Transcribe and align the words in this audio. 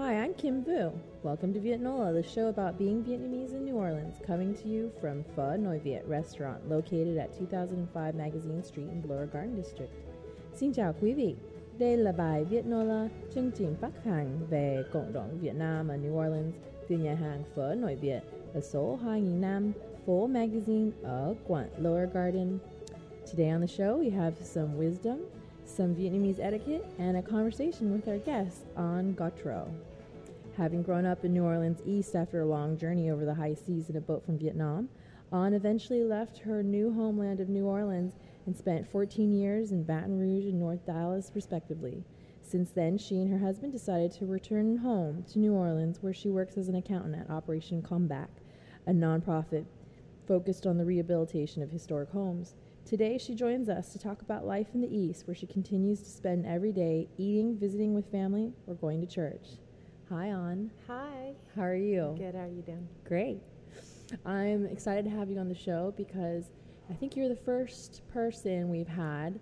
Hi, 0.00 0.14
I'm 0.14 0.32
Kim 0.32 0.64
Vu. 0.64 0.90
Welcome 1.22 1.52
to 1.52 1.60
Vietnola, 1.60 2.14
the 2.14 2.22
show 2.22 2.48
about 2.48 2.78
being 2.78 3.04
Vietnamese 3.04 3.52
in 3.52 3.66
New 3.66 3.74
Orleans, 3.74 4.14
coming 4.26 4.54
to 4.54 4.66
you 4.66 4.90
from 4.98 5.22
Pho 5.36 5.56
Noi 5.56 5.78
Viet 5.78 6.08
restaurant 6.08 6.66
located 6.70 7.18
at 7.18 7.38
2005 7.38 8.14
Magazine 8.14 8.62
Street 8.62 8.88
in 8.88 9.04
Lower 9.06 9.26
Garden 9.26 9.54
District. 9.56 9.92
Xin 10.54 10.72
chào 10.72 10.94
quý 11.00 11.12
vị. 11.12 11.36
Đây 11.78 11.96
là 11.96 12.12
bài 12.12 12.44
Vietnola, 12.44 13.08
chương 13.34 13.50
trình 13.50 13.74
phát 13.80 14.04
hành 14.04 14.38
về 14.50 14.82
cộng 14.92 15.12
đồng 15.12 15.38
Việt 15.40 15.54
Nam 15.54 15.88
ở 15.88 15.96
New 15.96 16.26
Orleans 16.26 16.54
từ 16.88 16.96
nhà 16.96 17.14
hàng 17.14 17.42
Phở 17.54 17.74
Nội 17.74 17.94
Việt 17.94 18.20
ở 18.54 18.60
số 18.60 18.98
2005 19.02 19.72
Phố 20.06 20.28
Magazine 20.28 20.90
ở 21.02 21.34
quận 21.48 21.66
Lower 21.78 22.08
Garden. 22.14 22.58
Today 23.32 23.50
on 23.50 23.60
the 23.60 23.66
show, 23.66 23.98
we 23.98 24.10
have 24.16 24.34
some 24.40 24.68
wisdom, 24.78 25.18
some 25.66 25.94
Vietnamese 25.94 26.42
etiquette, 26.42 26.84
and 26.98 27.16
a 27.16 27.22
conversation 27.30 27.92
with 27.92 28.12
our 28.12 28.20
guest 28.26 28.56
An 28.74 29.14
Gautreaux. 29.16 29.89
Having 30.56 30.82
grown 30.82 31.06
up 31.06 31.24
in 31.24 31.32
New 31.32 31.44
Orleans 31.44 31.80
East 31.86 32.14
after 32.14 32.40
a 32.40 32.46
long 32.46 32.76
journey 32.76 33.08
over 33.08 33.24
the 33.24 33.34
high 33.34 33.54
seas 33.54 33.88
in 33.88 33.96
a 33.96 34.00
boat 34.00 34.26
from 34.26 34.38
Vietnam, 34.38 34.88
An 35.32 35.54
eventually 35.54 36.02
left 36.02 36.38
her 36.38 36.62
new 36.62 36.92
homeland 36.92 37.38
of 37.38 37.48
New 37.48 37.66
Orleans 37.66 38.14
and 38.46 38.56
spent 38.56 38.90
14 38.90 39.30
years 39.32 39.70
in 39.70 39.84
Baton 39.84 40.18
Rouge 40.18 40.46
and 40.46 40.58
North 40.58 40.84
Dallas, 40.84 41.30
respectively. 41.34 42.04
Since 42.42 42.72
then, 42.72 42.98
she 42.98 43.20
and 43.20 43.30
her 43.30 43.38
husband 43.38 43.72
decided 43.72 44.10
to 44.12 44.26
return 44.26 44.78
home 44.78 45.24
to 45.30 45.38
New 45.38 45.54
Orleans, 45.54 46.02
where 46.02 46.12
she 46.12 46.28
works 46.28 46.58
as 46.58 46.68
an 46.68 46.74
accountant 46.74 47.14
at 47.14 47.30
Operation 47.30 47.80
Comeback, 47.80 48.30
a 48.88 48.92
nonprofit 48.92 49.66
focused 50.26 50.66
on 50.66 50.78
the 50.78 50.84
rehabilitation 50.84 51.62
of 51.62 51.70
historic 51.70 52.10
homes. 52.10 52.54
Today, 52.84 53.18
she 53.18 53.36
joins 53.36 53.68
us 53.68 53.92
to 53.92 54.00
talk 54.00 54.20
about 54.20 54.46
life 54.46 54.74
in 54.74 54.80
the 54.80 54.94
East, 54.94 55.28
where 55.28 55.34
she 55.34 55.46
continues 55.46 56.00
to 56.00 56.10
spend 56.10 56.44
every 56.44 56.72
day 56.72 57.08
eating, 57.18 57.56
visiting 57.56 57.94
with 57.94 58.10
family, 58.10 58.52
or 58.66 58.74
going 58.74 59.00
to 59.00 59.06
church. 59.06 59.58
Hi, 60.12 60.26
An. 60.26 60.72
Hi. 60.88 61.34
How 61.54 61.62
are 61.62 61.76
you? 61.76 62.16
Good. 62.18 62.34
How 62.34 62.40
are 62.40 62.48
you 62.48 62.62
doing? 62.62 62.88
Great. 63.06 63.40
I'm 64.26 64.66
excited 64.66 65.04
to 65.04 65.10
have 65.12 65.30
you 65.30 65.38
on 65.38 65.48
the 65.48 65.54
show 65.54 65.94
because 65.96 66.46
I 66.90 66.94
think 66.94 67.14
you're 67.14 67.28
the 67.28 67.36
first 67.36 68.02
person 68.12 68.70
we've 68.70 68.88
had 68.88 69.38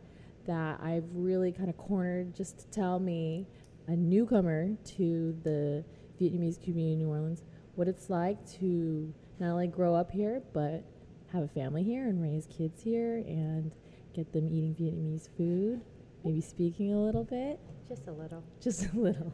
that 0.46 0.78
I've 0.82 1.06
really 1.14 1.52
kind 1.52 1.70
of 1.70 1.78
cornered 1.78 2.34
just 2.34 2.58
to 2.58 2.66
tell 2.66 2.98
me, 2.98 3.46
a 3.86 3.96
newcomer 3.96 4.76
to 4.98 5.34
the 5.42 5.82
Vietnamese 6.20 6.62
community 6.62 6.92
in 6.92 6.98
New 6.98 7.08
Orleans, 7.08 7.44
what 7.74 7.88
it's 7.88 8.10
like 8.10 8.36
to 8.58 9.14
not 9.38 9.52
only 9.52 9.68
grow 9.68 9.94
up 9.94 10.10
here, 10.10 10.42
but 10.52 10.84
have 11.32 11.44
a 11.44 11.48
family 11.48 11.82
here 11.82 12.08
and 12.08 12.22
raise 12.22 12.46
kids 12.46 12.82
here 12.82 13.24
and 13.26 13.72
get 14.14 14.34
them 14.34 14.46
eating 14.46 14.74
Vietnamese 14.78 15.30
food, 15.34 15.80
maybe 16.24 16.42
speaking 16.42 16.92
a 16.92 17.02
little 17.02 17.24
bit. 17.24 17.58
Just 17.88 18.06
a 18.06 18.12
little. 18.12 18.44
Just 18.60 18.84
a 18.92 18.98
little. 18.98 19.32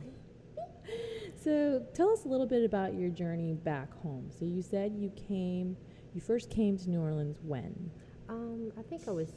So 1.45 1.85
tell 1.93 2.11
us 2.11 2.25
a 2.25 2.29
little 2.29 2.47
bit 2.47 2.65
about 2.65 2.95
your 2.95 3.11
journey 3.11 3.53
back 3.53 3.93
home. 4.01 4.31
So 4.31 4.47
you 4.47 4.63
said 4.63 4.95
you 4.97 5.11
came, 5.11 5.77
you 6.15 6.23
first 6.23 6.49
came 6.49 6.79
to 6.79 6.89
New 6.89 7.03
Orleans 7.03 7.37
when? 7.43 7.91
Um, 8.31 8.73
I 8.79 8.83
think 8.83 9.07
I 9.07 9.11
was 9.11 9.31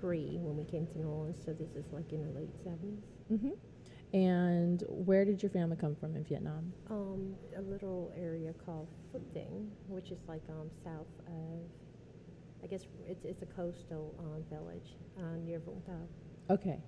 three 0.00 0.38
when 0.40 0.56
we 0.56 0.64
came 0.64 0.86
to 0.86 0.98
New 0.98 1.06
Orleans, 1.06 1.36
so 1.44 1.52
this 1.52 1.74
is 1.76 1.92
like 1.92 2.10
in 2.14 2.22
the 2.22 2.30
late 2.30 2.48
70s. 2.64 3.02
Mm-hmm. 3.30 4.16
And 4.16 4.82
where 4.88 5.26
did 5.26 5.42
your 5.42 5.50
family 5.50 5.76
come 5.78 5.94
from 5.94 6.16
in 6.16 6.24
Vietnam? 6.24 6.72
Um, 6.88 7.34
a 7.54 7.60
little 7.60 8.14
area 8.16 8.54
called 8.64 8.88
Phuoc 9.12 9.20
Tinh, 9.34 9.70
which 9.88 10.10
is 10.10 10.20
like 10.26 10.42
um, 10.48 10.70
south 10.82 11.12
of, 11.26 11.60
I 12.64 12.66
guess 12.66 12.86
it's, 13.06 13.26
it's 13.26 13.42
a 13.42 13.46
coastal 13.46 14.14
um, 14.20 14.42
village 14.48 14.96
uh, 15.18 15.36
near 15.44 15.58
Vũng 15.58 15.84
Tàu. 15.84 16.08
Okay, 16.48 16.78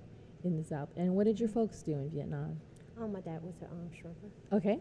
in 0.43 0.57
the 0.57 0.65
south. 0.65 0.89
And 0.97 1.15
what 1.15 1.25
did 1.25 1.39
your 1.39 1.51
folks 1.51 1.83
do 1.83 1.93
in 1.93 2.09
Vietnam? 2.09 2.59
Um, 3.01 3.13
my 3.13 3.21
dad 3.21 3.43
was 3.43 3.55
a 3.63 3.67
um, 3.67 3.91
shrimper. 3.95 4.57
Okay. 4.57 4.81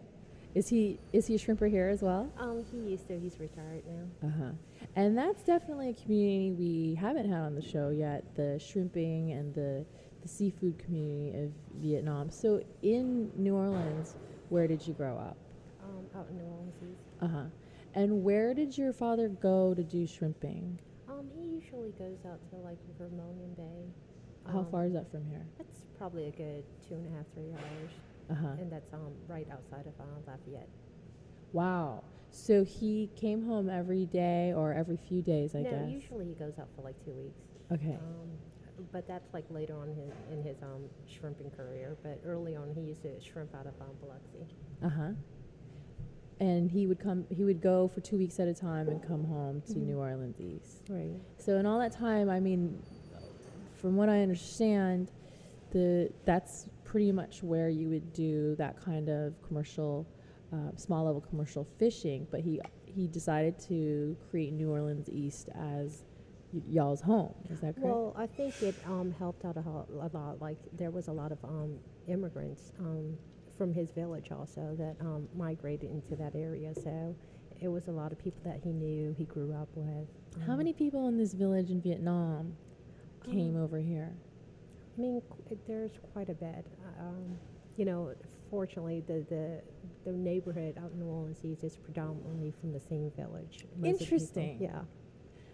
Is 0.56 0.68
he 0.70 1.00
is 1.14 1.28
he 1.28 1.36
a 1.36 1.38
shrimper 1.38 1.70
here 1.70 1.88
as 1.88 2.02
well? 2.02 2.32
Um, 2.40 2.66
he 2.72 2.78
used 2.92 3.08
to. 3.10 3.20
He's 3.20 3.40
retired 3.40 3.84
now. 3.86 4.28
Uh 4.28 4.32
huh. 4.32 4.52
And 4.96 5.18
that's 5.18 5.44
definitely 5.44 5.90
a 5.90 5.94
community 5.94 6.52
we 6.52 6.96
haven't 6.96 7.30
had 7.30 7.42
on 7.42 7.54
the 7.54 7.62
show 7.62 7.90
yet. 7.90 8.24
The 8.36 8.60
shrimping 8.60 9.32
and 9.34 9.54
the 9.54 9.86
the 10.22 10.28
seafood 10.28 10.80
community 10.80 11.38
of 11.44 11.52
Vietnam. 11.76 12.32
So 12.32 12.64
in 12.82 13.32
New 13.36 13.56
Orleans, 13.56 14.16
where 14.50 14.68
did 14.68 14.88
you 14.88 14.94
grow 14.94 15.16
up? 15.18 15.38
Um, 15.84 16.06
out 16.20 16.28
in 16.30 16.38
New 16.38 16.46
Orleans 16.46 16.98
Uh 17.22 17.28
huh. 17.28 17.44
And 17.94 18.24
where 18.24 18.54
did 18.54 18.78
your 18.78 18.94
father 18.94 19.28
go 19.30 19.74
to 19.74 19.84
do 19.84 20.08
shrimping? 20.08 20.80
Um, 21.10 21.28
he 21.36 21.46
usually 21.46 21.92
goes 22.00 22.18
out 22.30 22.40
to 22.52 22.56
like 22.58 22.78
Vermilion 22.98 23.54
Bay. 23.56 23.92
How 24.52 24.60
Um, 24.60 24.68
far 24.72 24.86
is 24.86 24.94
that 24.94 25.10
from 25.12 25.26
here? 25.26 25.46
That's 25.58 25.82
probably 25.98 26.28
a 26.28 26.32
good 26.32 26.64
two 26.88 26.96
and 26.96 27.06
a 27.14 27.18
half, 27.18 27.26
three 27.34 27.52
hours. 27.52 27.92
Uh 28.30 28.34
huh. 28.36 28.48
and 28.60 28.70
that's 28.70 28.92
um, 28.94 29.14
right 29.30 29.48
outside 29.52 29.88
of 29.88 29.94
uh, 30.02 30.04
Lafayette. 30.30 30.68
Wow. 31.54 32.04
So 32.30 32.66
he 32.66 33.10
came 33.16 33.42
home 33.46 33.70
every 33.70 34.06
day 34.06 34.52
or 34.54 34.74
every 34.74 34.98
few 34.98 35.22
days, 35.22 35.56
I 35.56 35.62
no, 35.62 35.70
guess. 35.72 35.90
usually 35.90 36.26
he 36.26 36.34
goes 36.34 36.60
out 36.60 36.68
for 36.76 36.82
like 36.82 36.96
two 37.06 37.12
weeks. 37.12 37.40
Okay. 37.72 37.94
Um, 37.94 38.30
but 38.92 39.08
that's 39.08 39.34
like 39.34 39.46
later 39.50 39.78
on 39.80 39.88
his, 39.88 40.12
in 40.32 40.44
his 40.44 40.62
um, 40.62 40.84
shrimping 41.08 41.50
career. 41.52 41.96
But 42.04 42.20
early 42.26 42.56
on, 42.58 42.70
he 42.76 42.82
used 42.82 43.02
to 43.04 43.20
shrimp 43.22 43.56
out 43.56 43.66
of 43.66 43.74
um, 43.80 43.96
Biloxi. 44.02 44.46
Uh 44.84 44.90
huh. 44.90 45.10
And 46.40 46.70
he 46.70 46.86
would 46.86 47.00
come. 47.00 47.26
He 47.30 47.44
would 47.46 47.62
go 47.62 47.88
for 47.88 48.02
two 48.02 48.18
weeks 48.18 48.40
at 48.40 48.48
a 48.48 48.54
time 48.54 48.90
and 48.90 49.02
come 49.02 49.24
home 49.24 49.62
to 49.68 49.74
Mhm. 49.74 49.86
New 49.88 49.98
Orleans 50.00 50.40
East. 50.40 50.84
Right. 50.90 51.16
So 51.38 51.56
in 51.58 51.66
all 51.66 51.80
that 51.80 51.94
time, 51.94 52.30
I 52.30 52.40
mean, 52.40 52.84
from 53.78 53.96
what 53.96 54.10
I 54.10 54.22
understand, 54.22 55.12
the 55.72 56.10
that's 56.26 56.68
pretty 56.84 57.12
much 57.12 57.44
where 57.44 57.70
you 57.70 57.90
would 57.90 58.14
do 58.14 58.56
that 58.56 58.80
kind 58.84 59.10
of 59.10 59.34
commercial, 59.46 60.08
uh, 60.54 60.76
small 60.76 61.06
level 61.06 61.22
commercial 61.22 61.68
fishing. 61.78 62.28
But 62.32 62.42
he 62.42 62.60
he 62.86 63.08
decided 63.08 63.60
to 63.68 64.16
create 64.30 64.54
New 64.54 64.72
Orleans 64.72 65.10
East 65.10 65.50
as 65.56 66.04
y- 66.54 66.62
y'all's 66.70 67.02
home. 67.02 67.34
Is 67.50 67.60
that 67.62 67.76
correct? 67.76 67.80
Well, 67.86 68.14
I 68.18 68.26
think 68.28 68.62
it 68.62 68.76
um, 68.88 69.14
helped 69.20 69.46
out 69.46 69.58
a, 69.58 69.62
ho- 69.62 69.86
a 70.02 70.18
lot. 70.18 70.42
Like 70.42 70.58
there 70.74 70.92
was 70.92 71.08
a 71.08 71.12
lot 71.12 71.32
of 71.32 71.38
um, 71.44 71.78
immigrants 72.08 72.72
um, 72.80 73.16
from 73.58 73.74
his 73.74 73.92
village 73.92 74.32
also 74.32 74.76
that 74.80 74.96
um, 75.02 75.28
migrated 75.36 75.92
into 75.92 76.16
that 76.16 76.36
area. 76.36 76.74
So 76.74 77.16
it 77.60 77.68
was 77.68 77.88
a 77.88 77.92
lot 77.92 78.12
of 78.12 78.18
people 78.20 78.42
that 78.46 78.60
he 78.64 78.72
knew, 78.72 79.14
he 79.18 79.26
grew 79.26 79.54
up 79.54 79.68
with. 79.76 80.08
How 80.46 80.54
Um, 80.54 80.60
many 80.60 80.74
people 80.74 81.08
in 81.10 81.18
this 81.18 81.34
village 81.34 81.70
in 81.72 81.82
Vietnam 81.82 82.56
came 83.32 83.56
Um, 83.56 83.64
over 83.64 83.78
here? 83.78 84.12
I 84.98 85.02
mean, 85.02 85.22
there's 85.68 85.92
quite 86.14 86.30
a 86.30 86.34
bit. 86.34 86.66
Um, 87.00 87.38
you 87.76 87.86
know, 87.86 88.14
fortunately, 88.50 89.04
the, 89.06 89.26
the 89.30 89.62
the 90.06 90.12
neighborhood 90.12 90.78
out 90.78 90.92
in 90.94 91.00
New 91.00 91.06
Orleans 91.06 91.44
East 91.44 91.64
is 91.64 91.78
predominantly 91.78 92.52
from 92.60 92.72
the 92.74 92.80
same 92.80 93.12
village. 93.16 93.66
most 93.78 93.94
of 93.94 94.00
people. 94.00 94.16
Interesting. 94.18 94.58
Yeah. 94.62 94.82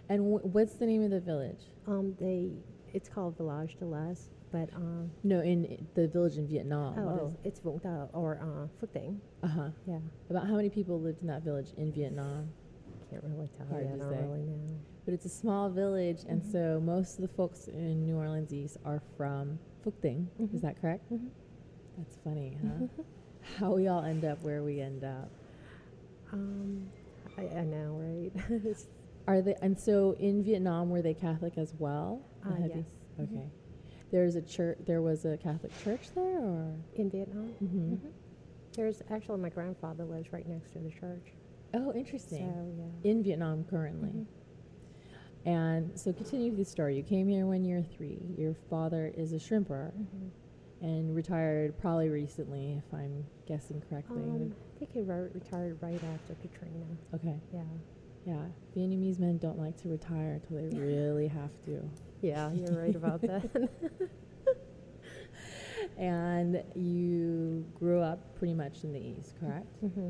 And 0.09 0.19
wh- 0.22 0.45
what's 0.53 0.75
the 0.75 0.85
name 0.85 1.03
of 1.03 1.11
the 1.11 1.19
village? 1.19 1.63
Um, 1.88 2.16
they 2.19 2.51
it's 2.94 3.09
called 3.09 3.35
Village 3.38 3.75
de 3.79 3.85
l'Est, 3.85 4.29
but 4.51 4.69
um, 4.75 5.09
No, 5.23 5.41
in 5.41 5.88
the 5.95 6.07
village 6.07 6.38
in 6.38 6.47
Vietnam. 6.47 6.94
oh, 7.00 7.09
oh, 7.09 7.38
it's 7.44 7.59
Vũng 7.59 7.81
Tàu 7.81 8.07
or 8.13 8.38
uh, 8.40 8.67
Phuoc 8.85 8.94
Tinh. 8.94 9.19
uh-huh. 9.41 9.69
Yeah, 9.88 10.00
About 10.29 10.45
how 10.47 10.55
many 10.55 10.69
people 10.69 11.01
lived 11.01 11.22
in 11.22 11.28
that 11.28 11.41
village 11.44 11.73
in 11.78 11.91
Vietnam? 11.91 12.50
can't 13.09 13.23
really 13.23 13.50
tell 13.57 13.66
Hard 13.67 13.84
you. 13.84 13.90
I 13.90 13.91
to 13.94 13.97
don't 14.00 14.09
say. 14.11 14.22
really 14.23 14.44
know. 14.44 14.79
But 15.06 15.14
it's 15.14 15.25
a 15.25 15.30
small 15.30 15.69
village, 15.69 16.24
and 16.28 16.41
Mhm. 16.41 16.52
so 16.52 16.80
most 16.81 17.16
of 17.19 17.22
the 17.24 17.28
folks 17.36 17.68
in 17.68 18.06
New 18.06 18.16
Orleans 18.18 18.53
East 18.53 18.78
are 18.86 19.02
from 19.18 19.59
Dinh. 20.02 20.28
Mhm. 20.40 20.53
Is 20.53 20.62
that 20.62 20.80
correct? 20.80 21.12
Mhm. 21.12 21.30
That's 21.97 22.16
funny, 22.24 22.58
huh? 22.62 22.88
how 23.58 23.75
we 23.75 23.88
all 23.88 24.02
end 24.02 24.24
up 24.24 24.41
where 24.44 24.64
we 24.64 24.80
end 24.80 25.03
up. 25.03 25.30
Um, 26.31 26.90
I, 27.38 27.47
I 27.50 27.64
know, 27.66 27.97
right? 28.00 28.31
Are 29.28 29.41
they? 29.41 29.56
And 29.62 29.78
so 29.78 30.12
in 30.19 30.44
Vietnam, 30.44 30.90
were 30.90 31.02
they 31.02 31.14
Catholic 31.14 31.58
as 31.58 31.74
well? 31.78 32.22
uh, 32.46 32.56
you- 32.59 32.68
yes. 32.75 32.85
Mhm. 33.20 33.23
Okay. 33.23 33.50
There's 34.11 34.35
a 34.35 34.41
church. 34.41 34.78
There 34.85 35.02
was 35.02 35.26
a 35.26 35.38
Catholic 35.38 35.72
church 35.79 36.11
there, 36.14 36.40
or 36.40 36.76
In 36.96 37.09
Vietnam. 37.09 37.53
mm-hmm. 37.61 37.94
Mhm. 37.96 38.11
There's 38.73 39.02
actually 39.09 39.40
my 39.41 39.50
grandfather 39.50 40.05
lives 40.05 40.32
right 40.34 40.47
next 40.47 40.72
to 40.72 40.79
the 40.79 40.90
church. 40.90 41.34
oh, 41.73 41.91
So 41.91 41.97
interesting. 41.97 42.76
yeah. 43.03 43.09
in 43.11 43.23
Vietnam 43.23 43.64
currently. 43.66 44.26
And 45.45 45.91
so 45.99 46.13
continue 46.13 46.55
the 46.55 46.63
story. 46.63 46.95
You 46.95 47.03
came 47.03 47.28
here 47.28 47.45
when 47.45 47.66
you 47.66 47.75
were 47.78 47.84
three. 47.84 48.19
Your 48.37 48.53
father 48.69 49.11
is 49.17 49.34
a 49.34 49.37
shrimper 49.37 49.91
Mhm. 49.91 50.29
and 50.81 51.13
retired 51.16 51.78
probably 51.79 52.09
recently, 52.09 52.73
if 52.73 52.93
I'm 52.93 53.25
guessing 53.45 53.81
correctly. 53.90 54.22
Um, 54.23 54.53
I 54.75 54.79
think 54.79 54.91
he 54.93 55.01
ro- 55.01 55.29
retired 55.34 55.78
right 55.81 56.01
after 56.03 56.35
Katrina. 56.35 56.85
okay, 57.13 57.40
Yeah. 57.53 57.63
yeah. 58.25 58.45
Vietnamese 58.75 59.19
men 59.19 59.37
don't 59.37 59.59
like 59.59 59.75
to 59.78 59.90
retire 59.90 60.34
until 60.34 60.57
they 60.69 60.78
really 60.78 61.28
have 61.28 61.51
to. 61.66 61.90
Yeah, 62.22 62.51
you're 62.53 62.78
right 62.79 62.95
about 62.95 63.22
that. 63.22 63.43
And 65.97 66.63
you 66.75 67.66
grew 67.75 67.99
up 67.99 68.35
pretty 68.35 68.53
much 68.53 68.84
in 68.84 68.93
the 68.93 68.99
East, 68.99 69.34
correct? 69.40 69.67
hmm 69.81 70.09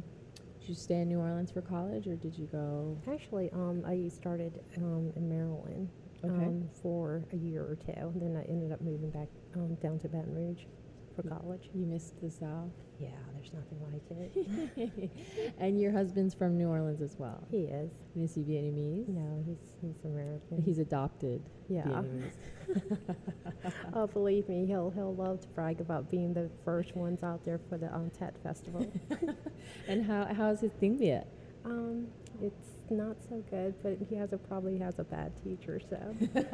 Did 0.63 0.69
you 0.69 0.75
stay 0.75 1.01
in 1.01 1.10
New 1.10 1.19
Orleans 1.19 1.51
for 1.51 1.62
college 1.62 2.07
or 2.07 2.15
did 2.15 2.38
you 2.38 2.48
go? 2.51 2.98
Actually, 3.12 3.50
um, 3.51 3.83
I 3.86 4.07
started 4.07 4.62
um, 4.77 5.12
in 5.15 5.27
Maryland 5.27 5.89
Okay. 6.24 6.33
um, 6.45 6.69
for 6.81 7.25
a 7.33 7.36
year 7.36 7.63
or 7.63 7.75
two. 7.75 7.92
and 8.00 8.21
Then 8.21 8.38
I 8.38 8.50
ended 8.50 8.71
up 8.71 8.80
moving 8.80 9.10
back 9.10 9.27
um, 9.56 9.75
down 9.75 10.00
to 10.00 10.07
Baton 10.07 10.33
Rouge. 10.33 10.63
for 11.18 11.24
college. 11.24 11.69
You 11.74 11.86
missed 11.86 12.21
the 12.21 12.31
South. 12.31 12.71
Yeah, 12.98 13.10
there's 13.33 13.51
nothing 13.51 13.77
like 13.92 14.88
it. 14.98 15.12
and 15.60 15.81
your 15.81 15.92
husband's 15.92 16.33
from 16.33 16.57
New 16.57 16.69
Orleans 16.69 17.01
as 17.01 17.18
well. 17.19 17.45
he 17.51 17.63
is. 17.66 17.92
And 18.16 18.24
is 18.24 18.33
he 18.36 18.42
Vietnamese? 18.42 19.09
No, 19.09 19.44
he's 19.45 19.74
he's 19.81 20.06
American. 20.06 20.62
He's 20.63 20.80
adopted 20.80 21.42
yeah. 21.68 22.01
Oh, 23.94 24.07
believe 24.07 24.48
me, 24.50 24.66
he'll 24.66 24.89
he'll 24.92 25.16
love 25.16 25.42
to 25.42 25.48
brag 25.50 25.81
about 25.81 26.09
being 26.09 26.33
the 26.33 26.50
first 26.66 26.95
ones 26.95 27.21
out 27.24 27.44
there 27.45 27.59
for 27.69 27.77
the 27.77 27.94
um, 27.94 28.09
Tet 28.18 28.36
Festival. 28.44 28.89
and 29.88 30.06
how 30.06 30.27
how's 30.33 30.62
his 30.62 30.71
thing 30.74 30.97
Viet? 30.97 31.27
um, 31.65 32.07
it's 32.41 32.69
not 32.89 33.15
so 33.30 33.44
good, 33.50 33.74
but 33.83 33.97
he 34.09 34.15
has 34.15 34.33
a 34.33 34.38
probably 34.38 34.77
has 34.80 35.00
a 35.00 35.03
bad 35.03 35.31
teacher, 35.44 35.80
so. 35.80 35.97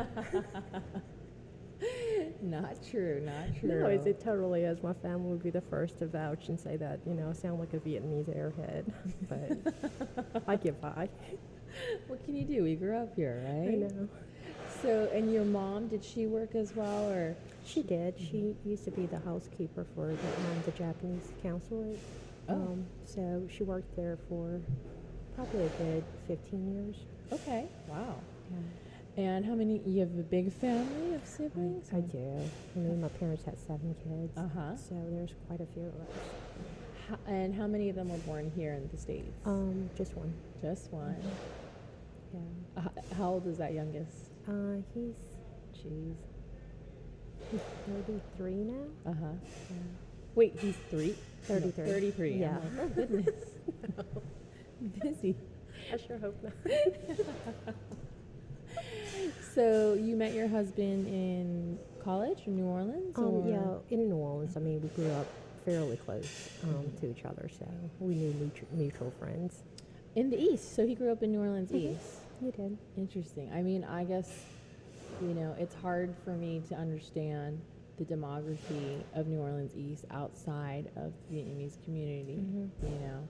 not 2.41 2.75
true, 2.89 3.21
not 3.25 3.59
true. 3.59 3.69
No, 3.69 3.87
it, 3.87 4.05
it 4.05 4.23
totally 4.23 4.63
is. 4.63 4.83
My 4.83 4.93
family 4.93 5.31
would 5.31 5.43
be 5.43 5.49
the 5.49 5.61
first 5.61 5.99
to 5.99 6.07
vouch 6.07 6.49
and 6.49 6.59
say 6.59 6.77
that, 6.77 6.99
you 7.05 7.13
know, 7.13 7.29
I 7.29 7.33
sound 7.33 7.59
like 7.59 7.73
a 7.73 7.79
Vietnamese 7.79 8.29
airhead. 8.29 8.91
but 9.29 10.43
I 10.47 10.55
get 10.55 10.79
by. 10.81 11.09
What 12.07 12.23
can 12.25 12.35
you 12.35 12.45
do? 12.45 12.63
We 12.63 12.75
grew 12.75 12.97
up 12.97 13.15
here, 13.15 13.41
right? 13.45 13.73
I 13.73 13.75
know. 13.75 14.09
So, 14.81 15.09
and 15.13 15.33
your 15.33 15.45
mom, 15.45 15.87
did 15.87 16.03
she 16.03 16.27
work 16.27 16.55
as 16.55 16.75
well, 16.75 17.09
or? 17.09 17.35
She 17.65 17.83
did. 17.83 18.15
She 18.17 18.55
used 18.65 18.85
to 18.85 18.91
be 18.91 19.05
the 19.05 19.19
housekeeper 19.19 19.85
for 19.93 20.07
the, 20.07 20.11
um, 20.11 20.63
the 20.65 20.71
Japanese 20.71 21.31
consulate. 21.43 21.99
Oh. 22.49 22.53
Um, 22.53 22.85
so 23.05 23.47
she 23.55 23.63
worked 23.63 23.95
there 23.95 24.17
for 24.27 24.61
probably 25.35 25.65
a 25.65 25.69
good 25.69 26.03
15 26.27 26.73
years. 26.73 26.95
Okay. 27.31 27.67
Wow. 27.87 28.15
Yeah. 28.51 29.23
And 29.23 29.45
how 29.45 29.53
many? 29.53 29.81
You 29.85 29.99
have 30.01 30.17
a 30.17 30.23
big 30.23 30.51
family 30.53 31.13
of 31.13 31.25
siblings? 31.25 31.89
I, 31.93 31.97
I 31.97 32.01
do. 32.01 32.49
I 32.75 32.79
mean, 32.79 33.01
my 33.01 33.09
parents 33.09 33.43
had 33.43 33.59
seven 33.59 33.95
kids. 34.03 34.37
Uh 34.37 34.47
huh. 34.53 34.75
So 34.77 34.95
there's 35.11 35.33
quite 35.47 35.61
a 35.61 35.65
few 35.73 35.83
of 35.83 35.93
us. 35.95 36.23
How, 37.09 37.17
and 37.27 37.53
how 37.53 37.67
many 37.67 37.89
of 37.89 37.95
them 37.95 38.09
were 38.09 38.17
born 38.19 38.51
here 38.55 38.73
in 38.73 38.87
the 38.91 38.97
states? 38.97 39.31
Um, 39.45 39.89
just 39.97 40.15
one. 40.15 40.33
Just 40.61 40.91
one. 40.91 41.37
Yeah. 42.33 42.39
Uh, 42.83 43.15
how 43.17 43.29
old 43.29 43.47
is 43.47 43.57
that 43.57 43.73
youngest? 43.73 44.31
Uh, 44.47 44.81
he's, 44.93 45.15
Jeez. 45.75 46.15
he's 47.51 47.61
33 47.87 48.53
now. 48.53 48.73
Uh 49.05 49.13
huh. 49.13 49.33
Yeah. 49.69 49.75
Wait, 50.35 50.57
he's 50.59 50.75
three. 50.89 51.15
No, 51.49 51.55
33. 51.59 51.85
Thirty-three. 51.85 52.33
Yeah. 52.37 52.57
like, 52.57 52.61
oh 52.79 52.87
goodness. 52.89 53.45
Busy. 55.01 55.35
I 55.93 55.97
sure 55.97 56.17
hope 56.19 56.37
not. 56.43 57.75
So 59.53 59.93
you 59.93 60.15
met 60.15 60.33
your 60.33 60.47
husband 60.47 61.07
in 61.07 61.77
college 62.03 62.43
in 62.45 62.55
New 62.55 62.65
Orleans? 62.65 63.17
Um, 63.17 63.25
or? 63.25 63.49
yeah, 63.49 63.93
in 63.97 64.07
New 64.07 64.15
Orleans. 64.15 64.55
I 64.55 64.59
mean, 64.59 64.81
we 64.81 64.87
grew 64.89 65.11
up 65.13 65.27
fairly 65.65 65.97
close 65.97 66.49
um, 66.63 66.85
to 67.01 67.09
each 67.09 67.25
other, 67.25 67.49
so 67.49 67.65
we 67.99 68.15
knew 68.15 68.31
mutual, 68.33 68.67
mutual 68.71 69.11
friends. 69.19 69.63
In 70.15 70.29
the 70.29 70.37
East. 70.39 70.75
So 70.75 70.85
he 70.87 70.95
grew 70.95 71.11
up 71.11 71.23
in 71.23 71.31
New 71.31 71.39
Orleans 71.41 71.71
Mhm. 71.71 71.95
East. 71.95 72.19
You 72.41 72.51
did. 72.51 72.77
Interesting. 72.95 73.51
I 73.53 73.61
mean, 73.61 73.83
I 73.83 74.05
guess, 74.05 74.45
you 75.21 75.33
know, 75.33 75.53
it's 75.59 75.75
hard 75.75 76.15
for 76.23 76.31
me 76.31 76.61
to 76.69 76.75
understand 76.75 77.59
the 77.99 78.05
demography 78.05 79.05
of 79.13 79.27
New 79.27 79.39
Orleans 79.39 79.75
East 79.75 80.05
outside 80.11 80.89
of 80.95 81.13
the 81.29 81.35
Vietnamese 81.35 81.83
community. 81.83 82.39
Mhm. 82.39 82.71
You 82.93 82.99
know, 82.99 83.29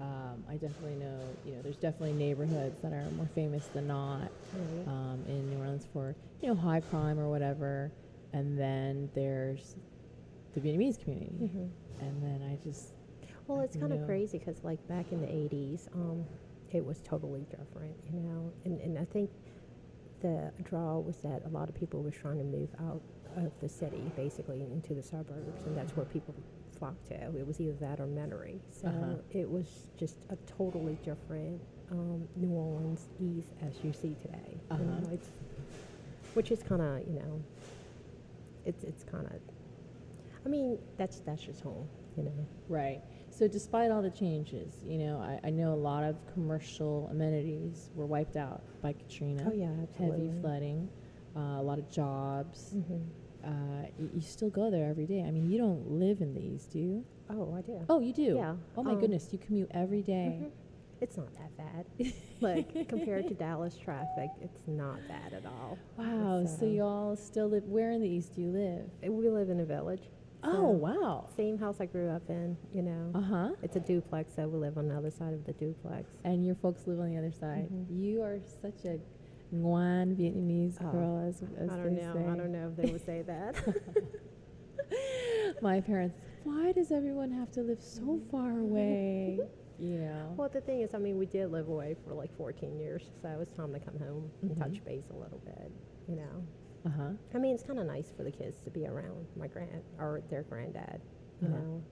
um, 0.00 0.44
I 0.48 0.54
definitely 0.56 0.96
know, 0.96 1.36
you 1.44 1.56
know, 1.56 1.62
there's 1.62 1.76
definitely 1.78 2.14
neighborhoods 2.14 2.80
that 2.82 2.92
are 2.92 3.10
more 3.10 3.28
famous 3.34 3.68
than 3.68 3.86
not 3.86 4.30
um, 4.88 5.24
in 5.26 5.48
New 5.50 5.58
Orleans 5.58 5.86
for, 5.92 6.16
you 6.40 6.48
know, 6.48 6.54
high 6.54 6.80
crime 6.80 7.18
or 7.18 7.28
whatever. 7.28 7.92
And 8.32 8.58
then 8.58 9.10
there's 9.14 9.76
the 10.54 10.60
Vietnamese 10.60 11.02
community. 11.02 11.50
Mhm. 11.54 11.70
And 12.00 12.22
then 12.22 12.42
I 12.42 12.56
just, 12.62 12.94
Well, 13.46 13.60
it's 13.60 13.76
kind 13.76 13.92
of 13.92 14.04
crazy 14.06 14.38
because, 14.38 14.62
like, 14.64 14.86
back 14.88 15.12
in 15.12 15.20
the 15.20 15.28
80s, 15.28 15.88
um, 15.92 16.24
it 16.70 16.84
was 16.84 17.00
totally 17.02 17.46
different, 17.50 17.96
you 18.12 18.20
know? 18.20 18.52
And, 18.64 18.80
and 18.80 18.98
I 18.98 19.04
think 19.04 19.30
the 20.20 20.52
draw 20.62 20.98
was 20.98 21.16
that 21.18 21.42
a 21.46 21.48
lot 21.48 21.68
of 21.68 21.74
people 21.74 22.02
were 22.02 22.10
trying 22.10 22.38
to 22.38 22.44
move 22.44 22.70
out 22.78 23.02
of 23.36 23.52
the 23.60 23.68
city, 23.68 24.12
basically, 24.16 24.62
into 24.62 24.94
the 24.94 25.02
suburbs, 25.02 25.64
and 25.66 25.76
that's 25.76 25.96
where 25.96 26.06
people 26.06 26.34
flocked 26.78 27.06
to. 27.08 27.14
It 27.36 27.46
was 27.46 27.60
either 27.60 27.74
that 27.74 28.00
or 28.00 28.06
Metairie. 28.06 28.60
So 28.70 28.88
Uh-huh. 28.88 29.14
it 29.30 29.48
was 29.50 29.66
just 29.96 30.16
a 30.30 30.36
totally 30.46 30.96
different 31.02 31.60
um, 31.90 32.26
New 32.36 32.50
Orleans 32.50 33.08
East 33.20 33.52
as 33.62 33.82
you 33.84 33.92
see 33.92 34.14
today. 34.22 34.60
you 34.70 34.76
know? 34.78 34.92
Uh-huh. 34.92 35.10
It's, 35.14 35.28
which 36.34 36.50
is 36.50 36.62
kind 36.62 36.80
of, 36.80 37.00
you 37.08 37.14
know, 37.18 37.42
it's, 38.64 38.84
it's 38.84 39.04
kind 39.04 39.26
of, 39.26 39.32
I 40.44 40.48
mean, 40.48 40.78
that's, 40.96 41.20
that's 41.20 41.42
just 41.42 41.60
home, 41.62 41.88
you 42.16 42.22
know? 42.24 42.46
right. 42.68 43.00
So 43.30 43.46
despite 43.48 43.90
all 43.90 44.02
the 44.02 44.10
changes, 44.10 44.72
you 44.84 44.98
know, 44.98 45.18
I, 45.18 45.48
I 45.48 45.50
know 45.50 45.72
a 45.72 45.76
lot 45.76 46.02
of 46.04 46.16
commercial 46.32 47.08
amenities 47.10 47.90
were 47.94 48.06
wiped 48.06 48.36
out 48.36 48.62
by 48.82 48.92
Katrina. 48.92 49.44
Oh, 49.48 49.52
yeah, 49.52 49.70
absolutely. 49.82 50.26
Heavy 50.28 50.40
flooding, 50.40 50.88
uh, 51.36 51.60
a 51.60 51.62
lot 51.62 51.78
of 51.78 51.88
jobs. 51.90 52.70
hmm 52.72 52.98
Uh, 53.42 53.86
y- 53.98 54.10
you 54.16 54.20
still 54.20 54.50
go 54.50 54.70
there 54.70 54.86
every 54.90 55.06
day. 55.06 55.22
I 55.26 55.30
mean, 55.30 55.50
you 55.50 55.56
don't 55.56 55.90
live 55.92 56.20
in 56.20 56.34
the 56.34 56.40
East, 56.44 56.72
do 56.72 56.78
you? 56.78 57.04
Oh, 57.30 57.54
I 57.56 57.62
do. 57.62 57.80
Oh, 57.88 57.98
you 57.98 58.12
do? 58.12 58.34
Yeah, 58.36 58.56
Oh, 58.76 58.82
my 58.82 58.92
um, 58.92 59.00
goodness. 59.00 59.32
You 59.32 59.38
commute 59.38 59.70
every 59.70 60.02
day. 60.02 60.40
Mhm. 60.42 60.50
It's 61.00 61.16
not 61.16 61.32
that 61.40 61.56
bad. 61.56 62.12
like 62.42 62.86
compared 62.94 63.28
to 63.28 63.34
Dallas 63.34 63.78
traffic, 63.78 64.28
it's 64.42 64.60
not 64.66 64.98
bad 65.08 65.32
at 65.32 65.46
all. 65.46 65.78
Wow. 65.96 66.44
So 66.44 66.56
So- 66.58 66.66
you 66.66 66.82
all 66.82 67.16
still 67.16 67.48
live, 67.48 67.64
where 67.66 67.92
in 67.92 68.02
the 68.02 68.08
East 68.16 68.34
do 68.34 68.42
you 68.42 68.50
live? 68.50 68.84
Uh, 69.06 69.10
We 69.10 69.30
live 69.30 69.48
in 69.48 69.60
a 69.60 69.64
village. 69.64 70.02
Oh, 70.42 70.68
wow. 70.70 71.26
Same 71.36 71.56
house 71.58 71.80
I 71.80 71.86
grew 71.86 72.08
up 72.10 72.28
in, 72.28 72.56
you 72.74 72.82
know. 72.82 73.10
Uh 73.14 73.20
huh. 73.32 73.48
It's 73.62 73.76
a 73.76 73.80
duplex, 73.80 74.34
so 74.34 74.48
we 74.48 74.58
live 74.58 74.76
on 74.76 74.88
the 74.88 74.96
other 74.96 75.10
side 75.10 75.32
of 75.34 75.44
the 75.44 75.52
duplex. 75.54 76.04
And 76.24 76.44
your 76.46 76.56
folks 76.56 76.86
live 76.86 77.00
on 77.00 77.08
the 77.08 77.16
other 77.16 77.32
side. 77.32 77.68
Mhm. 77.70 77.86
You 78.02 78.20
are 78.22 78.38
such 78.62 78.84
a 78.84 78.98
Nguyen 79.54 80.14
Vietnamese 80.16 80.76
Oh, 80.80 80.92
girl, 80.92 81.24
as, 81.28 81.42
as 81.58 81.70
I 81.70 81.76
don't 81.76 81.94
they 81.96 82.02
know. 82.02 82.12
say. 82.14 82.26
I 82.26 82.36
don't 82.36 82.52
know 82.52 82.68
if 82.68 82.76
they 82.76 82.90
would 82.90 83.04
say 83.04 83.22
that. 83.22 83.56
My 85.62 85.80
parents, 85.80 86.16
why 86.44 86.72
does 86.72 86.90
everyone 86.92 87.30
have 87.32 87.50
to 87.52 87.60
live 87.62 87.82
so 87.82 88.20
far 88.30 88.58
away? 88.60 89.38
know. 89.78 90.34
well, 90.36 90.48
the 90.52 90.60
thing 90.60 90.82
is, 90.82 90.94
I 90.94 90.98
mean, 90.98 91.16
we 91.18 91.24
did 91.26 91.50
live 91.50 91.68
away 91.68 91.96
for 92.06 92.12
like 92.14 92.34
14 92.36 92.78
years, 92.78 93.02
so 93.22 93.28
it 93.28 93.38
was 93.38 93.50
time 93.52 93.72
to 93.72 93.80
come 93.80 93.98
home 93.98 94.30
and 94.42 94.50
Mhm. 94.50 94.58
touch 94.58 94.84
base 94.84 95.08
a 95.10 95.16
little 95.16 95.38
bit, 95.44 95.70
you 96.06 96.16
know. 96.16 96.44
Uh 96.84 96.88
huh. 96.90 97.10
I 97.34 97.38
mean, 97.38 97.54
it's 97.54 97.62
kind 97.64 97.78
of 97.78 97.86
nice 97.86 98.10
for 98.12 98.22
the 98.22 98.30
kids 98.30 98.60
to 98.62 98.70
be 98.70 98.86
around 98.86 99.26
my 99.36 99.46
grand 99.48 99.82
or 99.98 100.20
their 100.30 100.42
granddad, 100.42 101.00
you 101.40 101.48
Uh-huh. 101.48 101.56
know. 101.58 101.82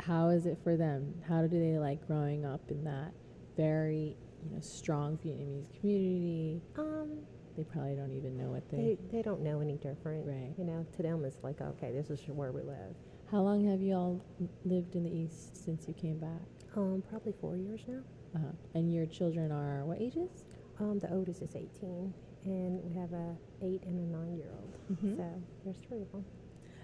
How 0.00 0.28
is 0.28 0.46
it 0.46 0.58
for 0.62 0.76
them? 0.76 1.12
How 1.26 1.42
do 1.46 1.58
they 1.58 1.78
like 1.78 2.06
growing 2.06 2.44
up 2.44 2.70
in 2.70 2.84
that 2.84 3.12
very, 3.56 4.16
you 4.48 4.54
know, 4.54 4.60
strong 4.60 5.18
Vietnamese 5.24 5.78
community? 5.80 6.60
Um, 6.76 7.18
They 7.56 7.64
probably 7.64 7.94
don't 7.96 8.12
even 8.12 8.36
know 8.36 8.50
what 8.50 8.68
they 8.70 8.76
they. 9.10 9.16
they 9.18 9.22
don't 9.22 9.42
know 9.42 9.60
any 9.60 9.76
different, 9.76 10.26
Right. 10.26 10.52
You 10.56 10.64
know, 10.64 10.86
to 10.96 11.02
them 11.02 11.24
it's 11.24 11.42
like, 11.42 11.60
okay, 11.60 11.92
this 11.92 12.10
is 12.10 12.20
where 12.28 12.52
we 12.52 12.62
live. 12.62 12.94
How 13.30 13.40
long 13.42 13.66
have 13.68 13.80
you 13.82 13.94
all 13.94 14.24
lived 14.64 14.94
in 14.96 15.04
the 15.04 15.10
East 15.10 15.62
since 15.64 15.86
you 15.86 15.94
came 15.94 16.18
back? 16.18 16.40
Um, 16.76 17.02
probably 17.10 17.32
four 17.40 17.56
years 17.56 17.80
now. 17.86 18.00
Uh 18.34 18.38
huh. 18.38 18.52
And 18.74 18.92
your 18.92 19.06
children 19.06 19.50
are 19.52 19.84
what 19.84 20.00
ages? 20.00 20.44
Um, 20.80 20.98
the 21.00 21.12
oldest 21.12 21.42
is 21.42 21.54
18, 21.56 22.14
and 22.44 22.80
we 22.84 22.94
have 23.00 23.12
a 23.12 23.36
eight 23.62 23.82
and 23.84 23.98
a 23.98 24.16
nine 24.16 24.36
year 24.36 24.50
old. 24.52 24.72
Mhm. 24.98 25.16
So 25.16 25.42
there's 25.64 25.78
three 25.78 26.02
of 26.02 26.12
them. 26.12 26.24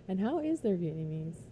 And 0.09 0.21
how 0.21 0.41
is 0.41 0.61
their 0.61 0.77
Vietnamese? 0.77 1.45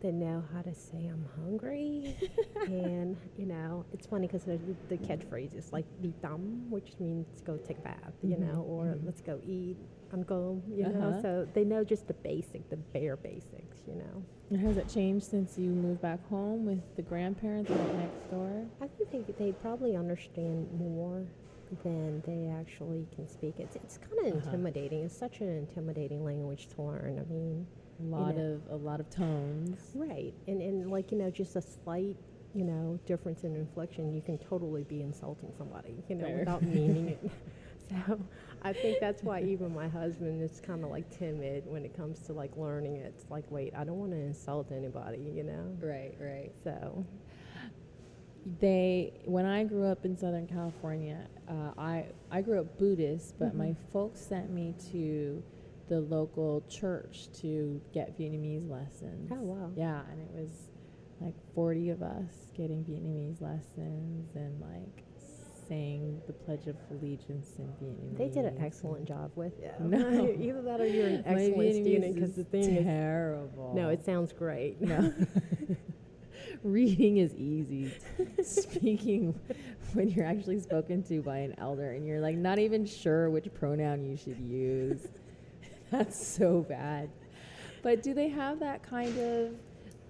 They 0.00 0.12
know 0.12 0.44
how 0.52 0.62
to 0.62 0.74
say 0.74 1.06
I'm 1.06 1.24
hungry, 1.36 2.16
and 2.66 3.16
you 3.36 3.46
know 3.46 3.84
it's 3.92 4.06
funny 4.06 4.26
because 4.28 4.44
the, 4.44 4.58
the 4.88 4.96
catchphrase 4.98 5.54
is 5.56 5.72
like 5.72 5.86
"đi 6.00 6.14
tắm," 6.22 6.68
which 6.70 6.94
means 7.00 7.26
go 7.44 7.56
take 7.58 7.78
a 7.78 7.82
bath, 7.82 8.14
you 8.22 8.36
Mhm, 8.36 8.38
know, 8.38 8.62
or 8.68 8.96
mhm. 8.96 9.04
let's 9.04 9.20
go 9.20 9.40
eat, 9.42 9.76
I'm 10.12 10.22
go, 10.22 10.62
you 10.68 10.84
Uh-huh. 10.84 11.12
know. 11.12 11.12
So 11.20 11.46
they 11.52 11.64
know 11.64 11.84
just 11.84 12.06
the 12.06 12.14
basic, 12.14 12.68
the 12.70 12.76
bare 12.76 13.16
basics, 13.16 13.78
you 13.86 13.96
know. 13.96 14.24
And 14.50 14.60
has 14.60 14.76
it 14.76 14.88
changed 14.88 15.26
since 15.26 15.58
you 15.58 15.70
moved 15.70 16.00
back 16.00 16.24
home 16.26 16.64
with 16.64 16.94
the 16.96 17.02
grandparents 17.02 17.70
right 17.70 17.94
next 17.94 18.30
door? 18.30 18.68
I 18.80 18.86
think 18.88 19.10
they, 19.10 19.32
they 19.38 19.52
probably 19.52 19.96
understand 19.96 20.68
more 20.72 21.26
than 21.82 22.22
they 22.26 22.48
actually 22.48 23.08
can 23.14 23.28
speak. 23.28 23.58
It's 23.58 23.76
it's 23.76 23.98
kind 23.98 24.18
of 24.20 24.26
Uh-huh. 24.32 24.40
intimidating. 24.44 25.04
It's 25.04 25.16
such 25.18 25.40
an 25.40 25.48
intimidating 25.48 26.24
language 26.24 26.68
to 26.74 26.82
learn. 26.82 27.18
I 27.18 27.24
mean, 27.30 27.66
A 28.00 28.04
lot 28.04 28.36
know. 28.36 28.42
of 28.54 28.62
a 28.70 28.76
lot 28.76 29.00
of 29.00 29.10
tones. 29.10 29.80
right? 29.94 30.32
And 30.46 30.62
and 30.62 30.90
like 30.90 31.10
you 31.12 31.18
know, 31.18 31.30
just 31.30 31.56
a 31.56 31.62
slight 31.62 32.16
you 32.54 32.64
know 32.64 32.98
difference 33.06 33.44
in 33.44 33.54
inflection, 33.56 34.12
you 34.14 34.22
can 34.22 34.38
totally 34.38 34.84
be 34.84 35.02
insulting 35.02 35.52
somebody, 35.56 36.02
you 36.08 36.14
know, 36.16 36.26
Fair. 36.26 36.38
without 36.40 36.62
meaning 36.64 37.08
it. 37.08 37.30
So 37.88 38.20
I 38.62 38.74
think 38.74 39.00
that's 39.00 39.22
why 39.22 39.40
even 39.42 39.72
my 39.74 39.88
husband 39.88 40.42
is 40.42 40.60
kind 40.60 40.84
of 40.84 40.90
like 40.90 41.08
timid 41.16 41.64
when 41.66 41.86
it 41.86 41.96
comes 41.96 42.20
to 42.26 42.34
like 42.34 42.54
learning 42.56 42.96
it. 42.96 43.14
It's 43.16 43.30
like, 43.30 43.44
wait, 43.50 43.72
I 43.74 43.84
don't 43.84 43.98
want 43.98 44.12
to 44.12 44.18
insult 44.18 44.72
anybody, 44.72 45.20
you 45.34 45.42
know. 45.42 45.74
Right, 45.80 46.14
right. 46.20 46.52
So 46.64 47.06
They, 48.60 49.12
when 49.24 49.44
I 49.46 49.64
grew 49.64 49.84
up 49.84 50.04
in 50.04 50.16
Southern 50.16 50.46
California, 50.46 51.26
uh, 51.48 51.72
I 51.76 52.06
I 52.30 52.40
grew 52.40 52.60
up 52.60 52.78
Buddhist, 52.78 53.38
but 53.38 53.54
my 53.54 53.68
Mhm. 53.72 53.76
folks 53.92 54.20
sent 54.20 54.50
me 54.50 54.74
to 54.92 55.42
the 55.88 56.00
local 56.00 56.64
church 56.68 57.28
to 57.40 57.80
get 57.92 58.18
Vietnamese 58.18 58.68
lessons. 58.68 59.30
Oh, 59.32 59.40
wow. 59.40 59.70
Yeah, 59.76 60.02
and 60.10 60.20
it 60.20 60.28
was 60.32 60.50
like 61.20 61.34
40 61.54 61.90
of 61.90 62.02
us 62.02 62.50
getting 62.56 62.84
Vietnamese 62.84 63.40
lessons 63.40 64.34
and 64.34 64.60
like 64.60 65.04
saying 65.68 66.20
the 66.26 66.32
Pledge 66.32 66.66
of 66.66 66.76
Allegiance 66.90 67.50
in 67.58 67.66
Vietnamese. 67.82 68.16
They 68.16 68.28
did 68.28 68.44
an 68.46 68.58
excellent 68.64 69.06
job 69.06 69.30
with 69.34 69.58
it. 69.60 69.74
No. 69.80 70.34
Either 70.40 70.62
that 70.62 70.80
or 70.80 70.86
you're 70.86 71.08
an 71.08 71.22
excellent 71.26 71.74
student 71.74 72.14
because 72.14 72.34
the 72.36 72.44
thing 72.44 72.76
is. 72.76 72.84
terrible. 72.84 73.72
No, 73.74 73.88
it 73.88 74.04
sounds 74.04 74.32
great. 74.32 74.80
no. 74.80 75.12
Reading 76.62 77.18
is 77.18 77.34
easy. 77.36 77.92
Speaking 78.42 79.38
when 79.92 80.08
you're 80.08 80.26
actually 80.26 80.58
spoken 80.60 81.02
to 81.04 81.22
by 81.22 81.38
an 81.38 81.54
elder 81.58 81.92
and 81.92 82.06
you're 82.06 82.20
like 82.20 82.36
not 82.36 82.58
even 82.58 82.84
sure 82.86 83.30
which 83.30 83.52
pronoun 83.54 84.04
you 84.04 84.16
should 84.16 84.38
use. 84.40 85.06
That's 85.90 86.24
so 86.26 86.62
bad. 86.68 87.10
But 87.82 88.02
do 88.02 88.12
they 88.14 88.28
have 88.28 88.58
that 88.60 88.82
kind 88.82 89.16
of, 89.18 89.52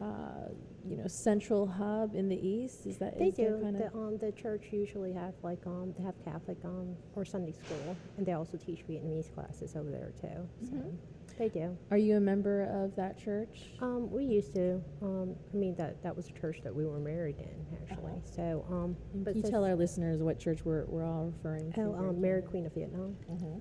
uh, 0.01 0.49
you 0.89 0.97
know, 0.97 1.07
central 1.07 1.67
hub 1.67 2.15
in 2.15 2.29
the 2.29 2.37
east? 2.49 2.87
Is 2.87 2.99
that 2.99 3.19
They 3.19 3.27
is 3.29 3.35
do. 3.37 3.59
Kind 3.63 3.77
The, 3.77 3.87
of 3.89 3.95
um, 3.95 4.19
the 4.19 4.33
church 4.33 4.67
usually 4.73 5.13
have 5.13 5.35
like 5.43 5.65
um, 5.67 5.95
they 5.99 6.05
have 6.05 6.15
Catholic 6.25 6.59
um, 6.65 6.97
or 7.15 7.25
Sunday 7.25 7.53
school, 7.53 7.97
and 8.17 8.25
they 8.27 8.33
also 8.33 8.57
teach 8.57 8.85
Vietnamese 8.89 9.33
classes 9.35 9.77
over 9.77 9.91
there 9.91 10.13
too. 10.21 10.49
So 10.67 10.73
Mhm. 10.77 10.97
they 11.37 11.49
do. 11.51 11.77
Are 11.91 11.99
you 11.99 12.17
a 12.17 12.21
member 12.21 12.63
of 12.65 12.97
that 12.97 13.19
church? 13.19 13.71
Um, 13.81 14.11
we 14.11 14.25
used 14.25 14.55
to. 14.55 14.81
Um, 15.03 15.37
I 15.53 15.57
mean 15.57 15.75
that 15.77 16.03
that 16.03 16.17
was 16.17 16.29
a 16.31 16.33
church 16.33 16.61
that 16.65 16.75
we 16.75 16.87
were 16.87 16.99
married 16.99 17.37
in 17.39 17.67
actually. 17.83 18.13
Uh-huh. 18.13 18.21
So 18.35 18.65
um, 18.71 18.97
but 19.15 19.35
Can 19.35 19.43
you 19.45 19.51
tell 19.51 19.65
our 19.65 19.77
listeners 19.77 20.23
what 20.23 20.39
church 20.39 20.65
we're, 20.65 20.87
we're 20.87 21.05
all 21.05 21.27
referring 21.27 21.71
to? 21.75 21.81
oh, 21.83 21.95
um, 22.09 22.21
Mary? 22.21 22.41
Queen 22.43 22.65
of 22.67 22.73
Vietnam. 22.75 23.15
Mhm. 23.31 23.61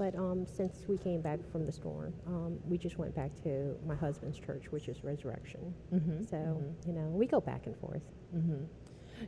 But 0.00 0.14
um, 0.16 0.46
since 0.46 0.84
we 0.88 0.96
came 0.96 1.20
back 1.20 1.40
from 1.52 1.66
the 1.66 1.72
storm, 1.72 2.14
um, 2.26 2.58
we 2.66 2.78
just 2.78 2.96
went 2.96 3.14
back 3.14 3.32
to 3.42 3.76
my 3.86 3.94
husband's 3.94 4.38
church, 4.38 4.72
which 4.72 4.88
is 4.88 5.04
Resurrection. 5.04 5.74
Mhm, 5.92 6.26
So 6.26 6.36
mhm. 6.38 6.86
you 6.86 6.94
know 6.94 7.06
we 7.10 7.26
go 7.26 7.38
back 7.38 7.66
and 7.66 7.76
forth. 7.76 8.00
hmm 8.32 8.64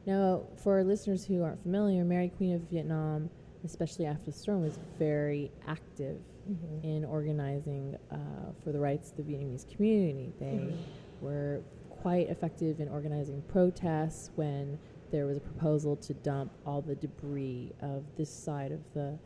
Now, 0.07 0.45
for 0.57 0.77
our 0.79 0.85
listeners 0.85 1.27
who 1.27 1.43
aren't 1.43 1.63
familiar, 1.63 2.03
Mary 2.05 2.31
Queen 2.31 2.55
of 2.55 2.63
Vietnam, 2.71 3.29
especially 3.65 4.07
after 4.07 4.25
the 4.31 4.33
storm, 4.33 4.63
was 4.63 4.79
very 4.99 5.53
active 5.67 6.19
Mhm. 6.49 6.83
in 6.83 7.05
organizing 7.05 7.99
uh, 8.11 8.17
for 8.65 8.73
the 8.73 8.81
rights 8.81 9.11
of 9.11 9.19
the 9.19 9.25
Vietnamese 9.25 9.69
community. 9.69 10.33
They 10.39 10.73
Mhm. 10.73 10.77
were 11.21 11.61
quite 11.91 12.31
effective 12.31 12.81
in 12.81 12.89
organizing 12.89 13.43
protests 13.43 14.31
when 14.37 14.79
there 15.11 15.27
was 15.27 15.37
a 15.37 15.41
proposal 15.41 15.97
to 15.97 16.15
dump 16.15 16.51
all 16.65 16.81
the 16.81 16.95
debris 16.95 17.73
of 17.83 18.05
this 18.17 18.31
side 18.31 18.73
of 18.73 18.81
the 18.95 19.19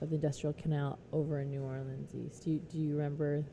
of 0.00 0.10
the 0.10 0.16
industrial 0.16 0.54
canal 0.54 0.98
over 1.12 1.40
in 1.40 1.50
New 1.50 1.62
Orleans 1.62 2.14
East. 2.14 2.44
Do 2.44 2.50
you, 2.50 2.58
do 2.60 2.78
you 2.78 2.96
remember 2.96 3.44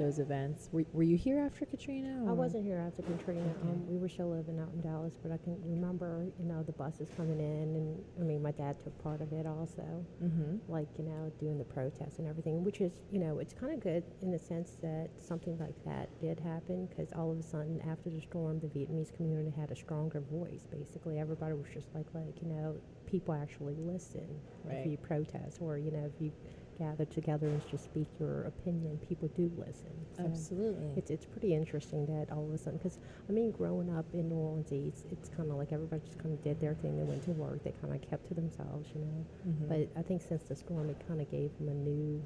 those 0.00 0.18
events? 0.18 0.68
Were, 0.72 0.84
were 0.92 1.02
you 1.02 1.16
here 1.16 1.38
after 1.38 1.66
Katrina? 1.66 2.24
I 2.26 2.32
wasn't 2.32 2.64
here 2.64 2.78
after 2.78 3.02
Katrina. 3.02 3.42
Okay. 3.42 3.68
Um, 3.68 3.86
we 3.86 3.98
were 3.98 4.08
still 4.08 4.30
living 4.30 4.58
out 4.58 4.70
in 4.74 4.80
Dallas, 4.80 5.12
but 5.22 5.30
I 5.30 5.36
can 5.36 5.56
remember, 5.62 6.26
you 6.40 6.46
know, 6.46 6.62
the 6.62 6.72
buses 6.72 7.08
coming 7.16 7.38
in, 7.38 7.76
and 7.76 8.02
I 8.18 8.22
mean, 8.24 8.42
my 8.42 8.50
dad 8.52 8.80
took 8.82 8.96
part 9.02 9.20
of 9.20 9.32
it 9.32 9.46
also, 9.46 9.84
Mhm. 10.24 10.58
like 10.68 10.88
you 10.98 11.04
know, 11.04 11.30
doing 11.38 11.58
the 11.58 11.64
protests 11.64 12.18
and 12.18 12.26
everything, 12.26 12.64
which 12.64 12.80
is, 12.80 12.92
you 13.12 13.18
know, 13.20 13.38
it's 13.38 13.52
kind 13.52 13.74
of 13.74 13.80
good 13.80 14.02
in 14.22 14.30
the 14.30 14.38
sense 14.38 14.76
that 14.82 15.10
something 15.18 15.58
like 15.58 15.76
that 15.84 16.08
did 16.20 16.40
happen 16.40 16.86
because 16.86 17.12
all 17.12 17.30
of 17.30 17.38
a 17.38 17.42
sudden 17.42 17.78
after 17.82 18.08
the 18.08 18.20
storm, 18.22 18.58
the 18.60 18.68
Vietnamese 18.68 19.12
community 19.14 19.50
had 19.50 19.70
a 19.70 19.76
stronger 19.76 20.20
voice. 20.20 20.66
Basically, 20.70 21.18
everybody 21.18 21.52
was 21.54 21.68
just 21.74 21.94
like, 21.94 22.06
like 22.14 22.40
you 22.40 22.48
know, 22.48 22.76
people 23.06 23.34
actually 23.34 23.74
listen 23.74 24.28
Right. 24.64 24.78
if 24.78 24.86
you 24.86 24.96
protest 24.98 25.60
or 25.60 25.76
you 25.78 25.90
know 25.90 26.04
if 26.06 26.20
you 26.20 26.32
gather 26.80 27.04
together 27.04 27.46
and 27.46 27.60
just 27.70 27.84
speak 27.84 28.06
your 28.18 28.44
opinion, 28.44 28.98
people 29.06 29.28
do 29.36 29.52
listen. 29.58 29.92
So 30.16 30.24
Absolutely. 30.24 30.88
it's, 30.96 31.10
it's 31.10 31.26
pretty 31.26 31.54
interesting 31.54 32.06
that 32.06 32.32
all 32.34 32.44
of 32.46 32.52
a 32.54 32.58
sudden, 32.58 32.78
because 32.78 32.98
I 33.28 33.32
mean, 33.32 33.50
growing 33.50 33.94
up 33.94 34.06
in 34.14 34.28
New 34.30 34.36
Orleans, 34.36 34.72
it's, 34.72 35.04
it's 35.12 35.28
kind 35.28 35.50
of 35.50 35.56
like 35.56 35.72
everybody 35.72 36.00
just 36.06 36.18
kind 36.18 36.32
of 36.32 36.42
did 36.42 36.58
their 36.58 36.74
thing. 36.74 36.96
They 36.96 37.04
went 37.04 37.22
to 37.24 37.32
work. 37.32 37.62
They 37.62 37.74
kind 37.82 37.94
of 37.94 38.00
kept 38.08 38.26
to 38.28 38.34
themselves, 38.34 38.88
you 38.94 39.02
know. 39.02 39.26
Mhm. 39.46 39.68
But 39.68 39.98
I 40.00 40.02
think 40.02 40.22
since 40.22 40.42
the 40.44 40.56
storm, 40.56 40.88
it 40.88 40.96
kind 41.06 41.20
of 41.20 41.30
gave 41.30 41.50
them 41.58 41.68
a 41.68 41.74
new, 41.74 42.22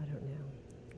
I 0.00 0.04
don't 0.06 0.22
know, 0.22 0.44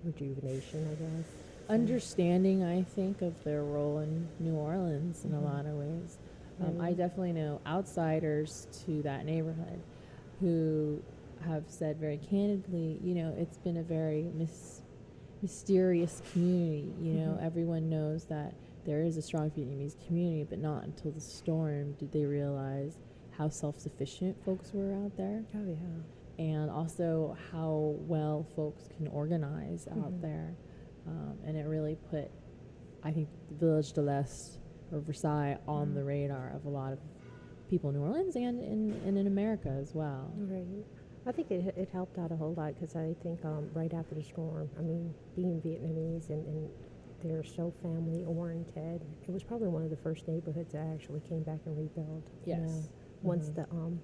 rejuvenation, 0.05 0.87
I 0.89 0.95
guess. 0.95 1.27
Understanding, 1.69 2.63
I 2.63 2.83
think, 2.83 3.23
of 3.23 3.43
their 3.45 3.65
role 3.65 3.99
in 3.99 4.29
New 4.39 4.55
Orleans 4.55 5.25
in 5.25 5.35
a 5.35 5.37
Mhm. 5.37 5.45
lot 5.45 5.67
of 5.67 5.75
ways. 5.75 6.19
Um, 6.61 6.81
I 6.81 6.93
definitely 6.93 7.33
know 7.33 7.61
outsiders 7.67 8.69
to 8.85 9.03
that 9.03 9.25
neighborhood 9.25 9.81
who 10.41 11.01
have 11.47 11.65
said 11.69 11.99
very 11.99 12.19
candidly, 12.19 12.99
you 13.03 13.15
know, 13.15 13.35
it's 13.37 13.59
been 13.59 13.79
a 13.79 13.83
very 13.83 14.25
mis- 14.35 14.83
mysterious 15.43 16.23
community. 16.33 16.93
You 17.01 17.15
know, 17.15 17.33
Mhm. 17.33 17.43
everyone 17.43 17.89
knows 17.89 18.25
that 18.27 18.55
there 18.85 19.03
is 19.03 19.17
a 19.17 19.23
strong 19.23 19.51
Vietnamese 19.51 19.97
community, 20.07 20.45
but 20.49 20.59
not 20.59 20.85
until 20.85 21.11
the 21.13 21.21
storm 21.21 21.93
did 21.99 22.13
they 22.13 22.25
realize 22.25 22.99
how 23.31 23.49
self 23.49 23.79
sufficient 23.79 24.37
folks 24.45 24.73
were 24.75 24.93
out 24.93 25.17
there 25.17 25.45
Oh 25.55 25.65
yeah. 25.65 25.77
and 26.45 26.71
also 26.71 27.37
how 27.51 27.95
well 28.07 28.45
folks 28.55 28.89
can 28.97 29.07
organize 29.09 29.87
out 29.89 30.13
Mhm. 30.13 30.21
there. 30.21 30.55
Um, 31.07 31.39
and 31.45 31.57
it 31.57 31.67
really 31.67 31.97
put, 32.11 32.31
I 33.03 33.13
think, 33.13 33.29
the 33.49 33.55
Village 33.55 33.93
de 33.95 34.03
l'Est 34.03 34.59
or 34.93 35.01
Versailles 35.01 35.59
on 35.67 35.95
the 35.95 36.05
radar 36.05 36.51
of 36.51 36.67
a 36.67 36.69
lot 36.69 36.93
of 36.93 36.99
people 37.69 37.89
in 37.91 37.97
New 37.97 38.03
Orleans 38.03 38.37
and 38.37 38.61
in, 38.61 38.91
and 39.07 39.17
in 39.17 39.27
America 39.27 39.69
as 39.71 39.95
well. 39.95 40.31
Right. 40.37 40.85
I 41.27 41.33
think 41.33 41.51
it, 41.51 41.75
it 41.77 41.89
helped 41.93 42.19
out 42.19 42.33
a 42.33 42.37
whole 42.37 42.55
lot 42.55 42.75
because 42.75 42.97
I 42.97 43.15
think 43.23 43.45
um, 43.45 43.69
right 43.75 43.93
after 43.93 44.15
the 44.15 44.23
storm, 44.23 44.71
I 44.79 44.83
mean, 44.83 45.15
being 45.37 45.61
Vietnamese 45.61 46.31
and, 46.31 46.47
and 46.47 46.71
they're 47.23 47.45
so 47.45 47.73
family 47.83 48.25
oriented, 48.25 49.03
it 49.27 49.31
was 49.31 49.43
probably 49.43 49.69
one 49.69 49.83
of 49.85 49.91
the 49.91 49.97
first 49.97 50.27
neighborhoods 50.27 50.73
that 50.73 50.87
actually 50.95 51.21
came 51.21 51.43
back 51.43 51.61
and 51.67 51.77
rebuilt. 51.77 52.25
you 52.47 52.55
know. 52.57 52.63
Yes. 52.79 52.89
once 53.23 53.49
the 53.51 53.67
um 53.71 54.01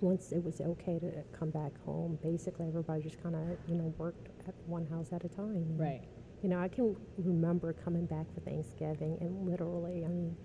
once 0.00 0.30
it 0.32 0.42
was 0.44 0.60
okay 0.60 0.98
to 1.00 1.10
come 1.36 1.50
back 1.50 1.72
home 1.84 2.18
basically 2.22 2.68
everybody 2.68 3.02
just 3.02 3.20
kind 3.22 3.34
of 3.34 3.42
you 3.66 3.74
know 3.74 3.92
worked 3.98 4.28
at 4.46 4.54
one 4.66 4.86
house 4.86 5.12
at 5.12 5.24
a 5.24 5.28
time 5.28 5.56
and, 5.56 5.80
Right. 5.80 6.02
you 6.42 6.48
know 6.48 6.58
i 6.60 6.68
can 6.68 6.94
remember 7.18 7.72
coming 7.72 8.06
back 8.06 8.26
for 8.34 8.40
thanksgiving 8.40 9.16
and 9.20 9.44
literally 9.50 10.04
i 10.04 10.08
mean 10.08 10.36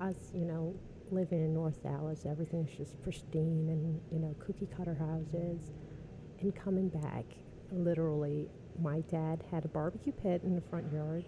us 0.00 0.30
you 0.34 0.44
know 0.44 0.74
living 1.10 1.40
in 1.40 1.52
north 1.54 1.82
dallas 1.82 2.24
everything's 2.26 2.70
just 2.76 3.00
pristine 3.02 3.68
and 3.68 4.00
you 4.10 4.18
know 4.18 4.34
cookie 4.38 4.68
cutter 4.76 4.94
houses 4.94 5.70
and 6.40 6.54
coming 6.54 6.88
back 6.88 7.24
literally 7.72 8.48
my 8.80 9.00
dad 9.10 9.42
had 9.50 9.64
a 9.64 9.68
barbecue 9.68 10.12
pit 10.12 10.40
in 10.44 10.54
the 10.54 10.60
front 10.62 10.90
yard 10.92 11.24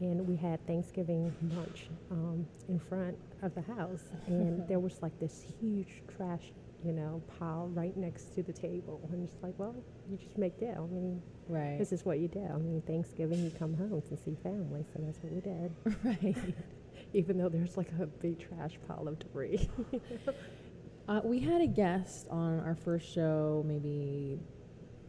and 0.00 0.26
we 0.26 0.36
had 0.36 0.64
Thanksgiving 0.66 1.34
lunch 1.54 1.88
um, 2.10 2.46
in 2.68 2.78
front 2.78 3.18
of 3.42 3.54
the 3.54 3.60
house, 3.60 4.04
and 4.26 4.66
there 4.68 4.78
was 4.80 4.98
like 5.02 5.18
this 5.20 5.44
huge 5.60 6.02
trash, 6.08 6.52
you 6.82 6.92
know, 6.92 7.22
pile 7.26 7.68
right 7.74 7.94
next 7.96 8.34
to 8.34 8.42
the 8.42 8.52
table, 8.52 9.06
and 9.12 9.28
it's 9.28 9.36
like, 9.42 9.52
well, 9.58 9.74
you 10.10 10.16
just 10.16 10.38
make 10.38 10.58
do. 10.58 10.68
I 10.70 10.86
mean, 10.86 11.22
Right. 11.48 11.78
this 11.78 11.92
is 11.92 12.04
what 12.04 12.18
you 12.18 12.28
do. 12.28 12.40
I 12.42 12.56
mean, 12.56 12.82
Thanksgiving 12.86 13.44
you 13.44 13.50
come 13.58 13.74
home 13.74 14.02
to 14.08 14.16
see 14.16 14.36
family, 14.42 14.84
so 14.92 15.00
that's 15.04 15.18
what 15.22 15.32
we 15.32 15.40
did. 15.40 15.74
right. 16.04 16.54
Even 17.12 17.38
though 17.38 17.48
there's 17.48 17.76
like 17.76 17.90
a 18.00 18.06
big 18.06 18.38
trash 18.38 18.78
pile 18.86 19.08
of 19.08 19.18
debris. 19.18 19.68
Uh, 21.08 21.20
we 21.24 21.40
had 21.40 21.60
a 21.60 21.66
guest 21.66 22.28
on 22.30 22.60
our 22.60 22.76
first 22.76 23.12
show 23.12 23.64
maybe 23.66 24.38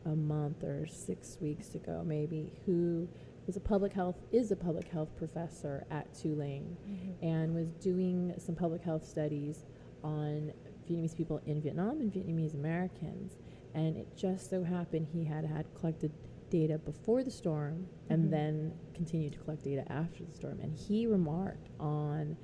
a 0.06 0.16
month 0.16 0.64
or 0.64 0.88
six 0.88 1.38
weeks 1.40 1.76
ago, 1.76 2.02
maybe, 2.04 2.52
who 2.66 3.08
was 3.46 3.56
a 3.56 3.60
public 3.60 3.94
health 3.94 4.16
is 4.32 4.52
a 4.52 4.56
public 4.56 4.88
health 4.88 5.16
professor 5.16 5.86
at 5.92 6.12
Tulane 6.14 6.76
and 7.22 7.54
was 7.54 7.68
doing 7.74 8.34
some 8.40 8.56
public 8.56 8.82
health 8.82 9.06
studies 9.06 9.66
on 10.04 10.52
Vietnamese 10.90 11.16
people 11.16 11.40
in 11.46 11.62
Vietnam 11.62 12.02
and 12.02 12.12
Vietnamese 12.12 12.56
Americans. 12.56 13.38
And 13.76 13.96
it 13.96 14.08
just 14.18 14.50
so 14.50 14.64
happened 14.64 15.08
he 15.14 15.24
had 15.24 15.46
had 15.46 15.66
collected 15.76 16.12
data 16.52 16.78
before 16.78 17.24
the 17.24 17.32
storm 17.32 17.88
and 18.10 18.26
Mhm. 18.26 18.30
then 18.30 18.74
continued 18.94 19.34
to 19.34 19.40
collect 19.40 19.64
data 19.64 19.84
after 19.92 20.24
the 20.24 20.34
storm. 20.34 20.60
And 20.62 20.72
he 20.76 21.08
remarked 21.08 21.70
on 21.80 22.38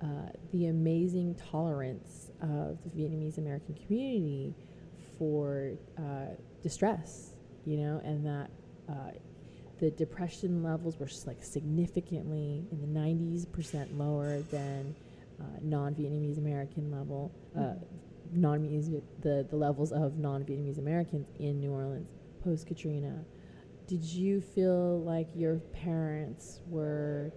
uh, 0.00 0.28
the 0.52 0.66
amazing 0.66 1.34
tolerance 1.34 2.30
of 2.40 2.78
the 2.84 2.90
Vietnamese 2.90 3.36
American 3.38 3.74
community 3.74 4.54
for 5.18 5.72
uh, 5.96 6.26
distress, 6.62 7.34
you 7.64 7.76
know, 7.78 8.00
and 8.04 8.24
that 8.24 8.48
uh, 8.88 9.10
the 9.80 9.90
depression 9.90 10.62
levels 10.62 11.00
were 11.00 11.08
like 11.26 11.42
significantly 11.42 12.64
in 12.70 12.80
the 12.80 12.86
90s 12.86 13.44
percent 13.50 13.98
lower 13.98 14.40
than 14.52 14.94
uh, 15.40 15.44
non-Vietnamese 15.62 16.38
American 16.38 16.92
level, 16.92 17.32
uh, 17.56 17.60
Mhm. 17.60 17.82
non-Vietnamese 18.34 19.02
the 19.20 19.46
the 19.50 19.56
levels 19.56 19.90
of 19.90 20.16
non-Vietnamese 20.18 20.78
Americans 20.78 21.26
in 21.40 21.58
New 21.60 21.72
Orleans 21.72 22.08
post 22.44 22.66
Katrina. 22.68 23.24
Did 23.88 24.04
you 24.04 24.42
feel 24.42 25.02
like 25.02 25.28
your 25.34 25.56
parents 25.72 26.60
were 26.66 27.32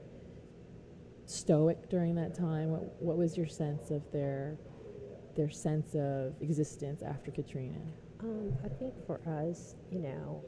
stoic 1.26 1.90
during 1.90 2.14
that 2.16 2.36
time? 2.36 2.72
What 2.72 3.02
what 3.02 3.18
was 3.18 3.38
your 3.38 3.48
sense 3.48 3.90
of 3.90 4.04
their 4.12 4.58
their 5.38 5.50
sense 5.50 5.96
of 5.96 6.34
existence 6.42 7.02
after 7.04 7.32
Katrina? 7.32 7.80
Um, 8.20 8.52
I 8.66 8.68
think 8.68 8.94
for 9.08 9.22
us, 9.26 9.76
you 9.90 10.00
know, 10.00 10.44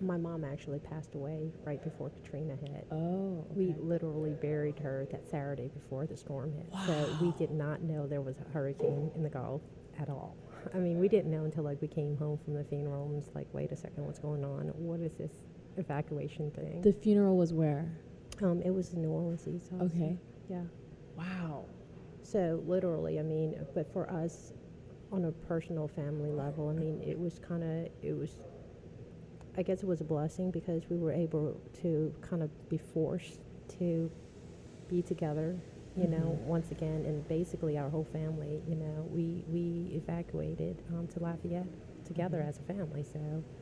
my 0.00 0.16
mom 0.16 0.44
actually 0.44 0.80
passed 0.80 1.14
away 1.14 1.52
right 1.64 1.82
before 1.84 2.10
Katrina 2.10 2.56
hit. 2.56 2.86
Oh, 2.90 3.46
We 3.54 3.76
literally 3.78 4.34
buried 4.42 4.80
her 4.80 5.06
that 5.12 5.24
Saturday 5.30 5.68
before 5.68 6.06
the 6.06 6.16
storm 6.16 6.52
hit. 6.52 6.66
So 6.84 7.16
we 7.22 7.30
did 7.38 7.52
not 7.52 7.82
know 7.82 8.08
there 8.08 8.20
was 8.22 8.38
a 8.40 8.52
hurricane 8.52 9.12
in 9.14 9.22
the 9.22 9.30
Gulf 9.30 9.62
at 10.00 10.08
all. 10.08 10.36
I 10.74 10.78
mean, 10.78 10.98
we 10.98 11.08
didn't 11.08 11.30
know 11.30 11.44
until 11.44 11.64
like 11.64 11.80
we 11.80 11.88
came 11.88 12.16
home 12.16 12.38
from 12.44 12.54
the 12.54 12.64
funeral 12.64 13.04
and 13.06 13.14
was 13.14 13.30
like, 13.34 13.46
wait 13.52 13.72
a 13.72 13.76
second, 13.76 14.04
what's 14.06 14.18
going 14.18 14.44
on? 14.44 14.68
What 14.76 15.00
is 15.00 15.12
this 15.14 15.32
evacuation 15.76 16.50
thing? 16.50 16.80
the 16.82 16.92
funeral 16.92 17.36
was 17.36 17.52
where? 17.52 17.90
um, 18.42 18.62
it 18.62 18.70
was 18.70 18.92
in 18.92 19.02
New 19.02 19.10
Orleans. 19.10 19.46
East 19.48 19.70
House. 19.70 19.82
Okay. 19.94 20.16
Yeah. 20.48 20.62
Wow. 21.16 21.64
So 22.22 22.62
literally, 22.66 23.18
I 23.18 23.22
mean, 23.22 23.58
but 23.74 23.92
for 23.92 24.10
us, 24.10 24.52
on 25.10 25.24
a 25.24 25.32
personal 25.32 25.88
family 25.88 26.30
level, 26.30 26.68
I 26.68 26.74
mean, 26.74 27.00
it 27.04 27.18
was 27.18 27.38
kind 27.38 27.62
of, 27.62 27.92
it 28.02 28.16
was, 28.16 28.30
I 29.56 29.62
guess 29.62 29.82
it 29.82 29.86
was 29.86 30.00
a 30.00 30.04
blessing 30.04 30.50
because 30.50 30.82
we 30.90 30.96
were 30.98 31.12
able 31.12 31.60
to 31.82 32.14
kind 32.20 32.42
of 32.42 32.68
be 32.68 32.76
forced 32.78 33.40
to 33.78 34.10
be 34.88 35.02
together, 35.02 35.56
you 35.98 36.06
know, 36.06 36.38
Mhm. 36.38 36.46
once 36.46 36.70
again, 36.70 37.04
and 37.06 37.26
basically 37.28 37.76
our 37.78 37.88
whole 37.90 38.04
family, 38.12 38.62
you 38.68 38.76
know, 38.76 39.06
we 39.10 39.44
we 39.48 39.90
evacuated 39.94 40.82
um, 40.94 41.06
to 41.08 41.20
Lafayette 41.20 41.66
together 42.04 42.40
Mhm. 42.40 42.48
as 42.48 42.58
a 42.58 42.62
family. 42.62 43.02
So 43.02 43.18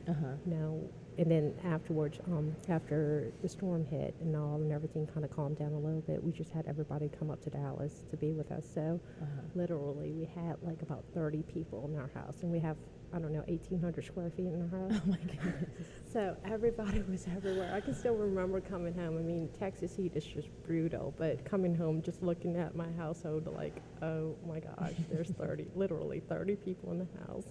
Uh 0.07 0.13
huh. 0.13 0.35
you 0.45 0.51
know, 0.51 0.89
and 1.17 1.31
then 1.31 1.53
afterwards, 1.65 2.19
um, 2.27 2.55
after 2.69 3.31
the 3.41 3.49
storm 3.49 3.83
hit 3.85 4.13
and 4.21 4.35
all, 4.35 4.55
and 4.55 4.71
everything 4.71 5.07
kind 5.07 5.25
of 5.25 5.31
calmed 5.31 5.57
down 5.57 5.73
a 5.73 5.79
little 5.79 6.01
bit, 6.01 6.23
we 6.23 6.31
just 6.31 6.51
had 6.51 6.65
everybody 6.67 7.09
come 7.09 7.31
up 7.31 7.41
to 7.41 7.49
Dallas 7.49 8.03
to 8.11 8.17
be 8.17 8.31
with 8.33 8.51
us. 8.51 8.65
So 8.73 8.99
Uh 9.21 9.25
huh. 9.35 9.41
literally, 9.55 10.11
we 10.13 10.25
had 10.25 10.57
like 10.61 10.81
about 10.83 11.03
30 11.13 11.43
people 11.43 11.89
in 11.91 11.99
our 11.99 12.09
house, 12.13 12.43
and 12.43 12.51
we 12.51 12.59
have 12.59 12.77
I 13.13 13.19
don't 13.19 13.31
know 13.31 13.43
1,800 13.47 14.05
square 14.05 14.29
feet 14.29 14.47
in 14.47 14.69
the 14.69 14.77
house. 14.77 14.91
Oh 15.05 15.09
my 15.09 15.17
goodness. 15.17 15.69
So 16.13 16.35
everybody 16.45 17.01
was 17.03 17.27
everywhere. 17.35 17.71
I 17.75 17.81
can 17.81 17.93
still 17.93 18.15
remember 18.15 18.61
coming 18.61 18.93
home. 18.93 19.17
I 19.17 19.21
mean, 19.21 19.49
Texas 19.59 19.93
heat 19.95 20.13
is 20.15 20.25
just 20.25 20.47
brutal, 20.65 21.13
but 21.17 21.43
coming 21.43 21.75
home, 21.75 22.01
just 22.01 22.23
looking 22.23 22.55
at 22.55 22.75
my 22.75 22.87
household, 22.97 23.45
like, 23.53 23.81
oh 24.01 24.33
my 24.47 24.59
gosh, 24.61 24.93
there's 25.11 25.29
30, 25.37 25.67
literally 25.75 26.21
30 26.21 26.55
people 26.55 26.91
in 26.93 26.99
the 26.99 27.07
house. 27.27 27.43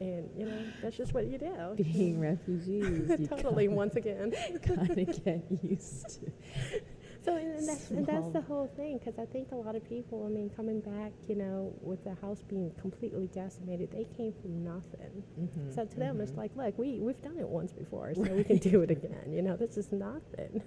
And, 0.00 0.30
you 0.38 0.46
know, 0.46 0.62
that's 0.80 0.96
just 0.96 1.12
what 1.12 1.26
you 1.26 1.36
do. 1.36 1.74
Being 1.76 2.20
refugees, 2.20 3.28
totally, 3.28 3.68
once 3.68 3.96
again. 3.96 4.32
kind 4.64 4.90
of 4.90 5.24
get 5.24 5.42
used 5.62 6.20
to. 6.20 6.80
So, 7.22 7.36
and, 7.36 7.68
that's, 7.68 7.90
and 7.90 8.06
that's 8.06 8.28
the 8.30 8.40
whole 8.40 8.66
thing, 8.76 8.98
because 8.98 9.18
I 9.18 9.26
think 9.26 9.52
a 9.52 9.54
lot 9.56 9.76
of 9.76 9.86
people, 9.88 10.24
I 10.26 10.30
mean, 10.30 10.48
coming 10.56 10.80
back, 10.80 11.12
you 11.28 11.34
know, 11.34 11.72
with 11.82 12.02
the 12.04 12.14
house 12.14 12.42
being 12.48 12.72
completely 12.80 13.26
decimated, 13.34 13.90
they 13.92 14.06
came 14.16 14.32
from 14.40 14.64
nothing. 14.64 15.22
Mhm, 15.38 15.74
So 15.74 15.84
to 15.84 15.96
them, 15.96 16.20
it's 16.20 16.32
mhm. 16.32 16.38
like, 16.38 16.50
look, 16.56 16.78
we, 16.78 16.98
we've 16.98 17.20
done 17.22 17.38
it 17.38 17.46
once 17.48 17.72
before, 17.72 18.14
so 18.14 18.22
we 18.22 18.42
can 18.44 18.56
do 18.58 18.80
it 18.82 18.90
again. 18.90 19.30
You 19.30 19.42
know, 19.42 19.56
this 19.56 19.76
is 19.76 19.92
nothing. 19.92 20.62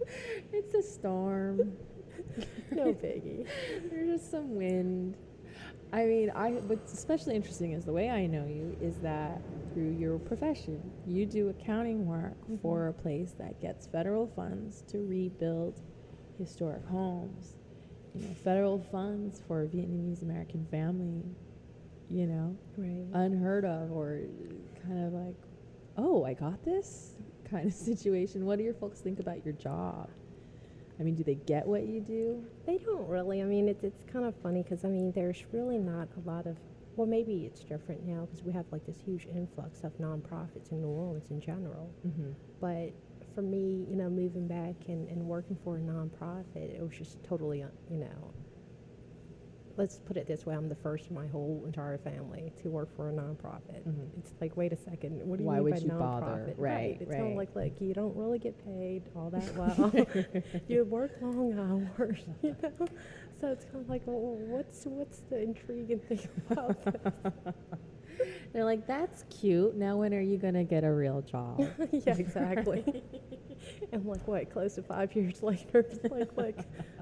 it's 0.52 0.74
a 0.74 0.82
storm. 0.82 1.72
No 2.72 2.92
biggie. 2.94 3.46
There's 3.90 4.08
just 4.20 4.30
some 4.30 4.54
wind. 4.54 5.16
I 5.92 6.04
mean, 6.06 6.30
I 6.34 6.52
what's 6.52 6.92
especially 6.94 7.34
interesting 7.36 7.72
is 7.72 7.84
the 7.84 7.92
way 7.92 8.08
I 8.10 8.26
know 8.26 8.46
you 8.46 8.76
is 8.80 8.96
that 8.98 9.40
through 9.74 9.90
your 9.98 10.18
profession, 10.18 10.80
you 11.06 11.26
do 11.26 11.48
accounting 11.50 12.06
work 12.06 12.36
Mhm. 12.50 12.60
for 12.62 12.88
a 12.88 12.92
place 12.92 13.32
that 13.38 13.60
gets 13.60 13.86
federal 13.86 14.26
funds 14.26 14.82
to 14.88 14.98
rebuild 15.06 15.80
historic 16.42 16.84
homes. 16.86 17.54
You 18.14 18.26
know, 18.26 18.34
federal 18.44 18.78
funds 18.78 19.40
for 19.46 19.62
a 19.62 19.66
Vietnamese 19.66 20.22
American 20.22 20.66
family, 20.70 21.22
you 22.10 22.26
know, 22.26 22.54
Right. 22.76 23.06
unheard 23.14 23.64
of 23.64 23.90
or 23.90 24.20
kind 24.84 25.06
of 25.06 25.12
like, 25.14 25.34
oh, 25.96 26.24
I 26.24 26.34
got 26.34 26.62
this 26.64 27.14
kind 27.44 27.66
of 27.66 27.72
situation. 27.90 28.44
What 28.44 28.58
do 28.58 28.64
your 28.64 28.74
folks 28.74 29.00
think 29.00 29.18
about 29.18 29.44
your 29.44 29.54
job? 29.54 30.10
I 31.00 31.04
mean, 31.04 31.14
do 31.14 31.24
they 31.24 31.36
get 31.36 31.66
what 31.66 31.86
you 31.86 32.00
do? 32.00 32.44
They 32.66 32.76
don't 32.78 33.08
really. 33.08 33.40
I 33.40 33.44
mean, 33.44 33.66
it's 33.68 33.82
it's 33.82 34.04
kind 34.12 34.24
of 34.26 34.34
funny 34.36 34.62
because 34.62 34.84
I 34.84 34.88
mean, 34.88 35.10
there's 35.12 35.44
really 35.52 35.78
not 35.78 36.08
a 36.16 36.28
lot 36.28 36.46
of. 36.46 36.56
Well, 36.96 37.06
maybe 37.06 37.46
it's 37.46 37.60
different 37.64 38.06
now 38.06 38.26
because 38.26 38.44
we 38.44 38.52
have 38.52 38.66
like 38.70 38.84
this 38.84 38.98
huge 39.00 39.26
influx 39.26 39.82
of 39.84 39.96
nonprofits 39.98 40.70
in 40.70 40.82
New 40.82 40.88
Orleans 40.88 41.30
in 41.30 41.40
general. 41.40 41.88
Mm-hmm. 42.06 42.32
But 42.60 42.92
for 43.34 43.42
me, 43.42 43.86
you 43.88 43.96
know, 43.96 44.08
moving 44.10 44.46
back 44.46 44.74
and, 44.88 45.08
and 45.08 45.26
working 45.26 45.56
for 45.64 45.76
a 45.76 45.80
nonprofit, 45.80 46.74
it 46.76 46.80
was 46.82 46.96
just 46.96 47.22
totally, 47.24 47.62
uh, 47.62 47.68
you 47.90 47.98
know. 47.98 48.32
Let's 49.76 49.98
put 50.00 50.18
it 50.18 50.26
this 50.26 50.44
way: 50.44 50.54
I'm 50.54 50.68
the 50.68 50.74
first 50.74 51.08
in 51.08 51.14
my 51.14 51.26
whole 51.26 51.62
entire 51.64 51.96
family 51.96 52.52
to 52.62 52.68
work 52.68 52.94
for 52.94 53.08
a 53.08 53.12
nonprofit. 53.12 53.82
Mhm. 53.88 54.18
It's 54.18 54.32
like, 54.40 54.54
wait 54.56 54.72
a 54.72 54.76
second, 54.76 55.26
what 55.26 55.38
do 55.38 55.44
you 55.44 55.48
Why 55.48 55.56
mean 55.56 55.64
would 55.64 55.80
by 55.80 55.86
you 55.86 55.90
bother? 55.92 56.26
nonprofit? 56.26 56.54
Right, 56.58 56.98
It's 57.00 57.10
kind 57.10 57.22
right. 57.22 57.30
of 57.32 57.36
like, 57.38 57.56
like 57.56 57.80
you 57.80 57.94
don't 57.94 58.14
really 58.14 58.38
get 58.38 58.62
paid 58.64 59.02
all 59.16 59.30
that 59.30 59.54
well. 59.56 59.90
you 60.68 60.84
work 60.84 61.10
long 61.22 61.58
hours, 61.98 62.20
you 62.42 62.54
know. 62.62 62.86
So 63.40 63.48
it's 63.48 63.64
kind 63.64 63.82
of 63.82 63.88
like, 63.88 64.02
well, 64.06 64.36
what's 64.36 64.84
what's 64.84 65.20
the 65.30 65.42
intriguing 65.42 66.00
thing 66.00 66.20
about 66.50 66.76
this? 66.92 67.12
They're 68.52 68.64
like, 68.64 68.86
that's 68.86 69.24
cute. 69.30 69.74
Now, 69.76 69.96
when 69.96 70.12
are 70.14 70.20
you 70.20 70.36
going 70.38 70.54
to 70.54 70.64
get 70.64 70.84
a 70.84 70.92
real 70.92 71.22
job? 71.22 71.60
yeah, 71.92 72.14
exactly. 72.16 72.84
and 73.92 74.04
like 74.04 74.26
what, 74.26 74.50
close 74.50 74.74
to 74.74 74.82
five 74.82 75.14
years 75.14 75.42
later, 75.42 75.80
it's 75.80 76.10
like 76.10 76.36
like 76.36 76.58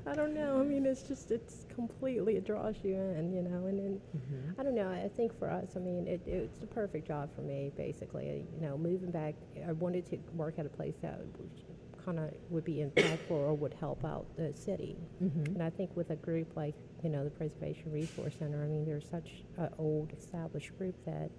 I 0.06 0.14
don't 0.14 0.34
know. 0.34 0.60
I 0.60 0.64
mean, 0.64 0.86
it's 0.86 1.02
just 1.02 1.30
it's 1.30 1.64
completely 1.68 2.36
it 2.36 2.44
draws 2.44 2.76
you 2.82 2.96
in, 2.96 3.32
you 3.32 3.42
know. 3.42 3.66
And 3.66 3.78
then 3.78 4.00
Mhm. 4.16 4.54
I 4.58 4.62
don't 4.62 4.74
know. 4.74 4.88
I 4.90 5.08
think 5.08 5.36
for 5.38 5.50
us, 5.50 5.76
I 5.76 5.80
mean, 5.80 6.06
it, 6.06 6.22
it's 6.26 6.58
the 6.58 6.66
perfect 6.66 7.06
job 7.06 7.30
for 7.34 7.42
me. 7.42 7.72
Basically, 7.76 8.46
you 8.54 8.60
know, 8.60 8.76
moving 8.76 9.10
back, 9.10 9.34
I 9.66 9.72
wanted 9.72 10.06
to 10.06 10.18
work 10.34 10.58
at 10.58 10.66
a 10.66 10.70
place 10.70 10.96
that 11.02 11.20
kind 12.04 12.18
of 12.18 12.30
would 12.48 12.64
be 12.64 12.76
impactful 12.76 13.30
or 13.30 13.54
would 13.54 13.74
help 13.74 14.04
out 14.04 14.26
the 14.36 14.52
city. 14.54 14.96
Mhm. 15.22 15.46
And 15.54 15.62
I 15.62 15.70
think 15.70 15.96
with 15.96 16.10
a 16.10 16.16
group 16.16 16.56
like, 16.56 16.74
you 17.02 17.10
know, 17.10 17.24
the 17.24 17.30
Preservation 17.30 17.92
Resource 17.92 18.34
Center, 18.38 18.62
I 18.62 18.66
mean, 18.66 18.84
they're 18.84 19.00
such 19.00 19.44
an 19.56 19.70
old 19.78 20.12
established 20.12 20.76
group 20.78 20.94
that, 21.06 21.30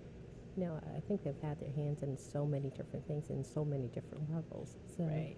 you 0.55 0.65
know, 0.65 0.79
I 0.95 0.99
think 1.01 1.23
they've 1.23 1.41
had 1.41 1.59
their 1.59 1.71
hands 1.71 2.03
in 2.03 2.17
so 2.17 2.45
many 2.45 2.69
different 2.71 3.05
things 3.07 3.29
in 3.29 3.43
so 3.43 3.63
many 3.63 3.87
different 3.87 4.29
levels. 4.33 4.75
So, 4.97 5.03
Right. 5.05 5.37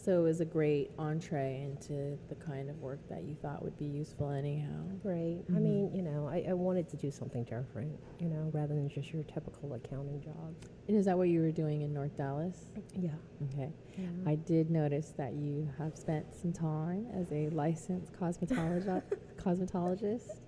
So 0.00 0.20
it 0.20 0.22
was 0.22 0.40
a 0.40 0.44
great 0.44 0.90
entree 0.98 1.60
into 1.62 2.16
the 2.28 2.36
kind 2.36 2.70
of 2.70 2.80
work 2.80 3.00
that 3.10 3.24
you 3.24 3.34
thought 3.42 3.62
would 3.64 3.76
be 3.78 3.84
useful 3.84 4.30
anyhow. 4.30 4.84
Right. 5.02 5.42
I 5.48 5.52
Mhm. 5.52 5.62
mean, 5.62 5.94
you 5.94 6.02
know, 6.02 6.28
I, 6.28 6.46
I 6.48 6.52
wanted 6.54 6.88
to 6.90 6.96
do 6.96 7.10
something 7.10 7.42
different, 7.44 7.98
you 8.20 8.28
know, 8.28 8.48
rather 8.54 8.74
than 8.74 8.88
just 8.88 9.12
your 9.12 9.24
typical 9.24 9.74
accounting 9.74 10.20
job. 10.20 10.54
And 10.86 10.96
is 10.96 11.04
that 11.06 11.18
what 11.18 11.28
you 11.28 11.40
were 11.40 11.50
doing 11.50 11.82
in 11.82 11.92
North 11.92 12.16
Dallas? 12.16 12.70
Yeah. 12.94 13.10
Okay. 13.52 13.72
yeah. 13.96 14.06
I 14.24 14.36
did 14.36 14.70
notice 14.70 15.10
that 15.18 15.34
you 15.34 15.68
have 15.78 15.96
spent 15.96 16.32
some 16.34 16.52
time 16.52 17.08
as 17.12 17.30
a 17.32 17.48
licensed 17.50 18.12
cosmetologist. 18.20 19.02
cosmetologist. 19.36 20.40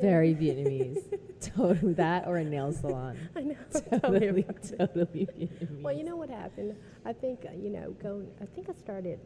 Very 0.00 0.34
Vietnamese. 0.34 1.02
totally 1.40 1.94
that 1.94 2.26
or 2.26 2.38
a 2.38 2.44
nail 2.44 2.72
salon. 2.72 3.18
I 3.36 3.40
know. 3.40 3.56
Totally, 4.00 4.42
totally 4.42 5.26
Vietnamese. 5.26 5.82
Well, 5.82 5.94
you 5.94 6.04
know 6.04 6.16
what 6.16 6.30
happened? 6.30 6.76
I 7.04 7.12
think, 7.12 7.46
uh, 7.46 7.52
you 7.56 7.70
know, 7.70 7.90
going, 8.02 8.28
I 8.40 8.46
think 8.46 8.68
I 8.68 8.74
started, 8.74 9.20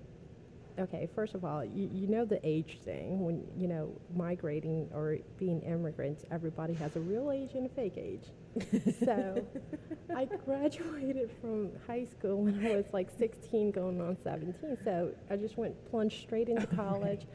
okay, 0.78 1.08
first 1.14 1.34
of 1.34 1.44
all, 1.44 1.64
you, 1.64 1.88
you 1.92 2.06
know 2.08 2.24
the 2.24 2.40
age 2.46 2.78
thing. 2.84 3.24
When, 3.24 3.44
you 3.56 3.68
know, 3.68 3.92
migrating 4.14 4.88
or 4.92 5.18
being 5.38 5.62
immigrants, 5.62 6.24
everybody 6.30 6.74
has 6.74 6.96
a 6.96 7.00
real 7.00 7.30
age 7.30 7.54
and 7.54 7.66
a 7.66 7.68
fake 7.68 7.96
age. 7.96 8.24
so 9.04 9.46
I 10.14 10.24
graduated 10.24 11.30
from 11.40 11.70
high 11.86 12.04
school 12.04 12.42
when 12.42 12.66
I 12.66 12.76
was 12.76 12.86
like 12.92 13.08
16 13.16 13.70
going 13.70 14.00
on 14.00 14.16
17. 14.24 14.78
So 14.84 15.12
I 15.30 15.36
just 15.36 15.56
went 15.56 15.74
plunged 15.90 16.20
straight 16.20 16.48
into 16.48 16.66
college. 16.66 17.26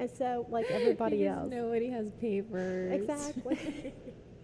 And 0.00 0.10
so, 0.10 0.46
like 0.48 0.66
everybody 0.70 1.18
Because 1.18 1.38
else. 1.38 1.50
Nobody 1.50 1.90
has 1.90 2.10
papers. 2.20 2.92
Exactly. 2.92 3.92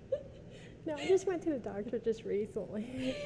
no, 0.87 0.95
I 0.95 1.07
just 1.09 1.27
went 1.27 1.43
to 1.45 1.51
the 1.51 1.59
doctor 1.59 1.99
just 1.99 2.25
recently. 2.25 3.17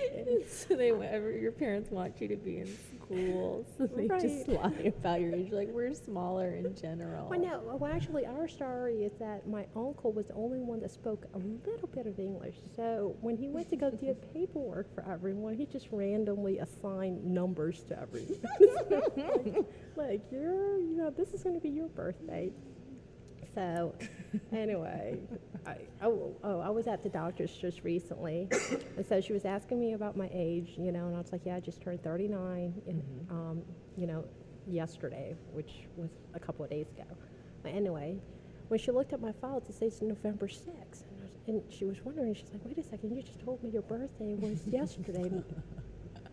so 0.48 0.76
they 0.76 0.92
whatever 0.92 1.32
your 1.32 1.52
parents 1.52 1.90
want 1.90 2.20
you 2.20 2.28
to 2.28 2.36
be 2.36 2.58
in 2.58 2.78
school, 3.10 3.66
so 3.76 3.86
they 3.96 4.08
just 4.08 4.48
Right. 4.48 4.62
lie 4.62 4.92
about 4.98 5.20
your 5.20 5.34
age. 5.34 5.52
Like 5.52 5.68
we're 5.68 5.92
smaller 5.94 6.54
in 6.54 6.74
general. 6.74 7.28
Well, 7.28 7.40
no, 7.40 7.60
well, 7.78 7.92
actually, 7.92 8.26
our 8.26 8.48
story 8.48 9.04
is 9.04 9.12
that 9.18 9.46
my 9.48 9.66
uncle 9.76 10.12
was 10.12 10.26
the 10.26 10.34
only 10.34 10.60
one 10.60 10.80
that 10.80 10.90
spoke 10.90 11.26
a 11.34 11.38
little 11.38 11.88
bit 11.88 12.06
of 12.06 12.18
English. 12.18 12.56
So 12.76 13.16
when 13.20 13.36
he 13.36 13.48
went 13.48 13.68
to 13.70 13.76
go 13.76 13.90
do 13.90 14.14
paperwork 14.34 14.94
for 14.94 15.04
everyone, 15.08 15.54
he 15.56 15.66
just 15.66 15.88
randomly 15.90 16.58
assigned 16.58 17.24
numbers 17.24 17.82
to 17.84 17.98
everyone. 18.00 18.38
like, 19.16 19.64
like, 19.96 20.20
you're, 20.30 20.78
you 20.78 20.96
know, 20.96 21.10
this 21.10 21.32
is 21.34 21.42
going 21.42 21.54
to 21.54 21.60
be 21.60 21.70
your 21.70 21.88
birthday. 21.88 22.50
So, 23.54 23.94
anyway, 24.52 25.18
I, 25.66 25.76
oh, 26.02 26.36
oh, 26.44 26.60
I 26.60 26.70
was 26.70 26.86
at 26.86 27.02
the 27.02 27.08
doctor's 27.08 27.52
just 27.52 27.82
recently, 27.82 28.48
and 28.96 29.04
so 29.04 29.20
she 29.20 29.32
was 29.32 29.44
asking 29.44 29.80
me 29.80 29.94
about 29.94 30.16
my 30.16 30.28
age, 30.32 30.74
you 30.78 30.92
know, 30.92 31.06
and 31.06 31.14
I 31.16 31.18
was 31.18 31.32
like, 31.32 31.42
yeah, 31.44 31.56
I 31.56 31.60
just 31.60 31.80
turned 31.82 32.02
39, 32.02 32.82
in, 32.86 32.96
Mhm. 32.96 33.30
um, 33.30 33.62
you 33.96 34.06
know, 34.06 34.24
yesterday, 34.66 35.34
which 35.52 35.88
was 35.96 36.10
a 36.34 36.40
couple 36.40 36.64
of 36.64 36.70
days 36.70 36.86
ago. 36.90 37.04
But 37.62 37.72
anyway, 37.74 38.18
when 38.68 38.78
she 38.78 38.92
looked 38.92 39.12
at 39.12 39.20
my 39.20 39.32
file, 39.32 39.58
it 39.68 39.74
says 39.74 40.00
November 40.00 40.46
6th, 40.46 41.04
and, 41.10 41.20
was, 41.20 41.30
and 41.48 41.62
she 41.72 41.84
was 41.84 42.04
wondering, 42.04 42.34
she's 42.34 42.52
like, 42.52 42.64
wait 42.64 42.78
a 42.78 42.82
second, 42.84 43.16
you 43.16 43.22
just 43.22 43.40
told 43.40 43.62
me 43.64 43.70
your 43.70 43.82
birthday 43.82 44.34
was 44.36 44.64
yesterday. 44.70 45.42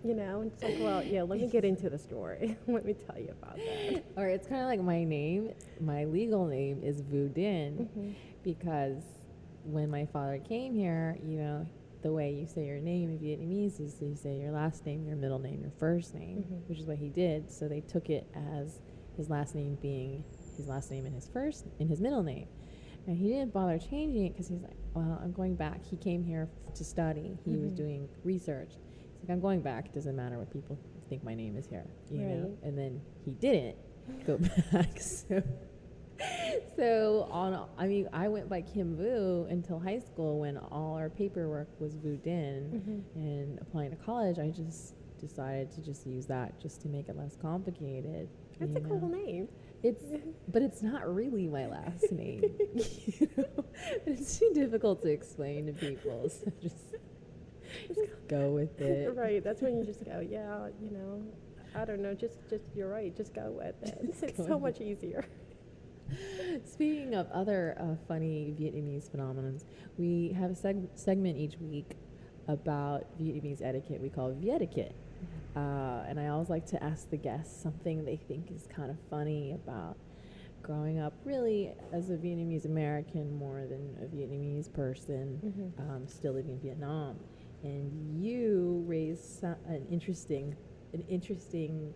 You 0.08 0.14
know, 0.14 0.42
and 0.42 0.52
it's 0.52 0.64
like, 0.64 0.76
well, 0.80 1.04
yeah, 1.04 1.24
let 1.24 1.40
me 1.42 1.48
get 1.48 1.66
into 1.66 1.90
the 1.90 1.98
story. 1.98 2.58
let 2.68 2.86
me 2.86 2.94
tell 2.94 3.20
you 3.20 3.30
about 3.32 3.58
that. 3.58 4.04
Or 4.16 4.28
it's 4.28 4.48
kind 4.48 4.62
of 4.62 4.68
like 4.68 4.82
my 4.82 5.04
name. 5.04 5.52
My 5.82 6.06
legal 6.06 6.46
name 6.46 6.82
is 6.84 7.02
Vu 7.02 7.28
Din 7.30 7.90
Mhm. 7.98 8.14
because 8.44 9.04
when 9.66 9.90
my 9.90 10.06
father 10.06 10.40
came 10.40 10.74
here, 10.74 11.18
you 11.26 11.38
know, 11.38 11.68
the 12.04 12.14
way 12.14 12.32
you 12.34 12.46
say 12.48 12.66
your 12.66 12.80
name 12.80 13.10
in 13.10 13.20
Vietnamese 13.20 13.82
is 13.82 14.02
you 14.02 14.16
say 14.16 14.38
your 14.40 14.52
last 14.52 14.86
name, 14.86 15.06
your 15.06 15.18
middle 15.18 15.40
name, 15.40 15.60
your 15.62 15.72
first 15.72 16.14
name, 16.16 16.44
Mhm. 16.44 16.70
which 16.70 16.80
is 16.80 16.86
what 16.88 16.98
he 16.98 17.10
did. 17.10 17.52
So 17.52 17.68
they 17.68 17.82
took 17.82 18.10
it 18.10 18.26
as 18.34 18.80
his 19.18 19.30
last 19.30 19.56
name 19.56 19.78
being 19.82 20.24
his 20.56 20.68
last 20.68 20.90
name 20.90 21.06
and 21.06 21.14
his 21.14 21.28
first 21.28 21.66
in 21.80 21.88
his 21.90 22.00
middle 22.00 22.24
name. 22.24 22.48
And 23.08 23.18
he 23.18 23.28
didn't 23.30 23.52
bother 23.54 23.78
changing 23.78 24.26
it 24.26 24.30
because 24.34 24.48
he's 24.48 24.62
like, 24.62 24.76
well, 24.94 25.20
I'm 25.22 25.32
going 25.32 25.56
back. 25.56 25.84
He 25.86 25.98
came 25.98 26.24
here 26.24 26.48
f- 26.68 26.74
to 26.76 26.84
study. 26.84 27.38
He 27.46 27.58
was 27.58 27.72
Mhm. 27.72 27.76
doing 27.78 28.10
research. 28.24 28.78
He's 29.20 29.30
like, 29.30 29.36
I'm 29.36 29.42
going 29.42 29.62
back. 29.62 29.86
It 29.88 29.94
doesn't 29.94 30.16
matter 30.16 30.38
what 30.38 30.52
people 30.52 30.78
think 31.10 31.24
my 31.24 31.34
name 31.36 31.58
is 31.58 31.68
here, 31.68 31.86
you 32.12 32.20
know. 32.20 32.58
And 32.64 32.78
then 32.78 33.02
he 33.26 33.32
didn't 33.32 33.78
go 34.26 34.38
back. 34.72 35.00
So, 35.00 35.42
so 36.76 37.28
on. 37.32 37.68
I 37.78 37.88
mean, 37.88 38.10
I 38.14 38.28
went 38.28 38.50
by 38.50 38.62
Kim 38.62 38.96
Vu 38.96 39.48
until 39.50 39.80
high 39.80 40.00
school 40.00 40.40
when 40.40 40.58
all 40.58 40.96
our 40.96 41.10
paperwork 41.10 41.70
was 41.80 41.96
Vu 41.96 42.18
Din. 42.18 43.04
Mhm. 43.16 43.16
And 43.16 43.60
applying 43.62 43.92
to 43.92 43.96
college, 43.98 44.40
I 44.40 44.50
just 44.50 44.96
decided 45.20 45.72
to 45.72 45.82
just 45.82 46.06
use 46.06 46.26
that 46.28 46.60
just 46.60 46.82
to 46.82 46.88
make 46.90 47.10
it 47.10 47.18
less 47.18 47.36
complicated. 47.42 48.30
That's 48.60 48.76
a 48.76 48.82
cool 48.82 49.08
name. 49.08 49.48
It's, 49.84 50.04
but 50.48 50.62
it's 50.62 50.82
not 50.82 51.12
really 51.14 51.48
my 51.48 51.68
last 51.68 52.12
name. 52.12 52.44
you 52.76 53.30
know? 53.38 53.66
It's 54.06 54.38
too 54.40 54.52
difficult 54.54 55.02
to 55.04 55.10
explain 55.10 55.68
to 55.68 55.74
people. 55.74 56.30
So 56.30 56.52
just, 56.62 56.76
just 57.88 58.02
go 58.28 58.50
with 58.52 58.80
it. 58.82 59.16
right. 59.16 59.44
That's 59.44 59.62
when 59.62 59.78
you 59.78 59.84
just 59.84 60.04
go, 60.06 60.20
yeah, 60.20 60.68
you 60.82 60.92
know, 60.92 61.24
I 61.76 61.86
don't 61.86 62.02
know, 62.02 62.14
just, 62.14 62.38
just 62.50 62.64
you're 62.76 62.90
right, 62.90 63.16
just 63.16 63.34
go 63.34 63.52
with 63.52 63.76
it. 63.84 64.00
Just 64.08 64.24
it's 64.24 64.38
so 64.48 64.58
much 64.60 64.82
easier. 64.82 65.26
Speaking 66.66 67.14
of 67.16 67.28
other 67.32 67.76
uh, 67.80 67.96
funny 68.08 68.54
Vietnamese 68.60 69.10
phenomenons, 69.10 69.64
we 69.98 70.30
have 70.38 70.52
a 70.52 70.54
seg- 70.54 70.88
segment 70.96 71.38
each 71.38 71.58
week 71.60 71.98
about 72.48 73.06
Vietnamese 73.20 73.62
etiquette 73.62 74.02
we 74.02 74.10
call 74.10 74.32
Vietiquette. 74.32 74.96
Uh, 75.56 76.04
and 76.08 76.20
I 76.20 76.28
always 76.28 76.50
like 76.50 76.66
to 76.68 76.82
ask 76.84 77.10
the 77.10 77.18
guests 77.18 77.62
something 77.62 78.06
they 78.06 78.16
think 78.16 78.52
is 78.52 78.68
kind 78.74 78.90
of 78.92 78.98
funny 79.10 79.52
about 79.54 79.98
growing 80.64 81.00
up, 81.00 81.14
really 81.26 81.74
as 81.92 82.10
a 82.10 82.14
Vietnamese 82.18 82.66
American 82.66 83.36
more 83.38 83.66
than 83.68 83.98
a 84.02 84.06
Vietnamese 84.06 84.72
person, 84.72 85.74
Mhm. 85.80 85.90
um, 85.90 86.08
still 86.08 86.34
living 86.34 86.52
in 86.54 86.60
Vietnam. 86.60 87.18
And 87.64 88.24
you 88.24 88.84
raised 88.88 89.24
so- 89.42 89.56
an 89.68 89.86
interesting, 89.90 90.56
an 90.94 91.04
interesting 91.10 91.94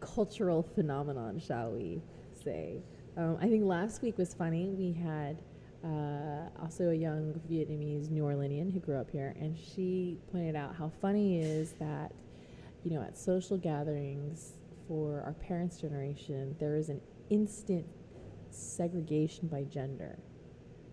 cultural 0.00 0.62
phenomenon, 0.62 1.38
shall 1.38 1.72
we 1.72 2.02
say? 2.32 2.82
Um, 3.16 3.38
I 3.40 3.48
think 3.48 3.64
last 3.64 4.02
week 4.02 4.18
was 4.18 4.34
funny. 4.34 4.70
We 4.70 4.92
had 4.92 5.40
uh, 5.84 6.48
also 6.62 6.90
a 6.90 6.94
young 6.94 7.40
Vietnamese 7.50 8.10
New 8.10 8.22
Orleanian 8.22 8.72
who 8.72 8.80
grew 8.80 8.96
up 8.96 9.10
here, 9.10 9.34
and 9.38 9.56
she 9.56 10.18
pointed 10.32 10.56
out 10.56 10.74
how 10.74 10.90
funny 11.00 11.40
it 11.40 11.44
is 11.44 11.72
that, 11.78 12.12
you 12.82 12.90
know, 12.90 13.02
at 13.02 13.16
social 13.16 13.56
gatherings 13.58 14.54
for 14.88 15.22
our 15.22 15.34
parents' 15.34 15.78
generation, 15.78 16.56
there 16.58 16.76
is 16.76 16.88
an 16.88 17.00
instant 17.30 17.86
segregation 18.50 19.48
by 19.48 19.64
gender 19.64 20.18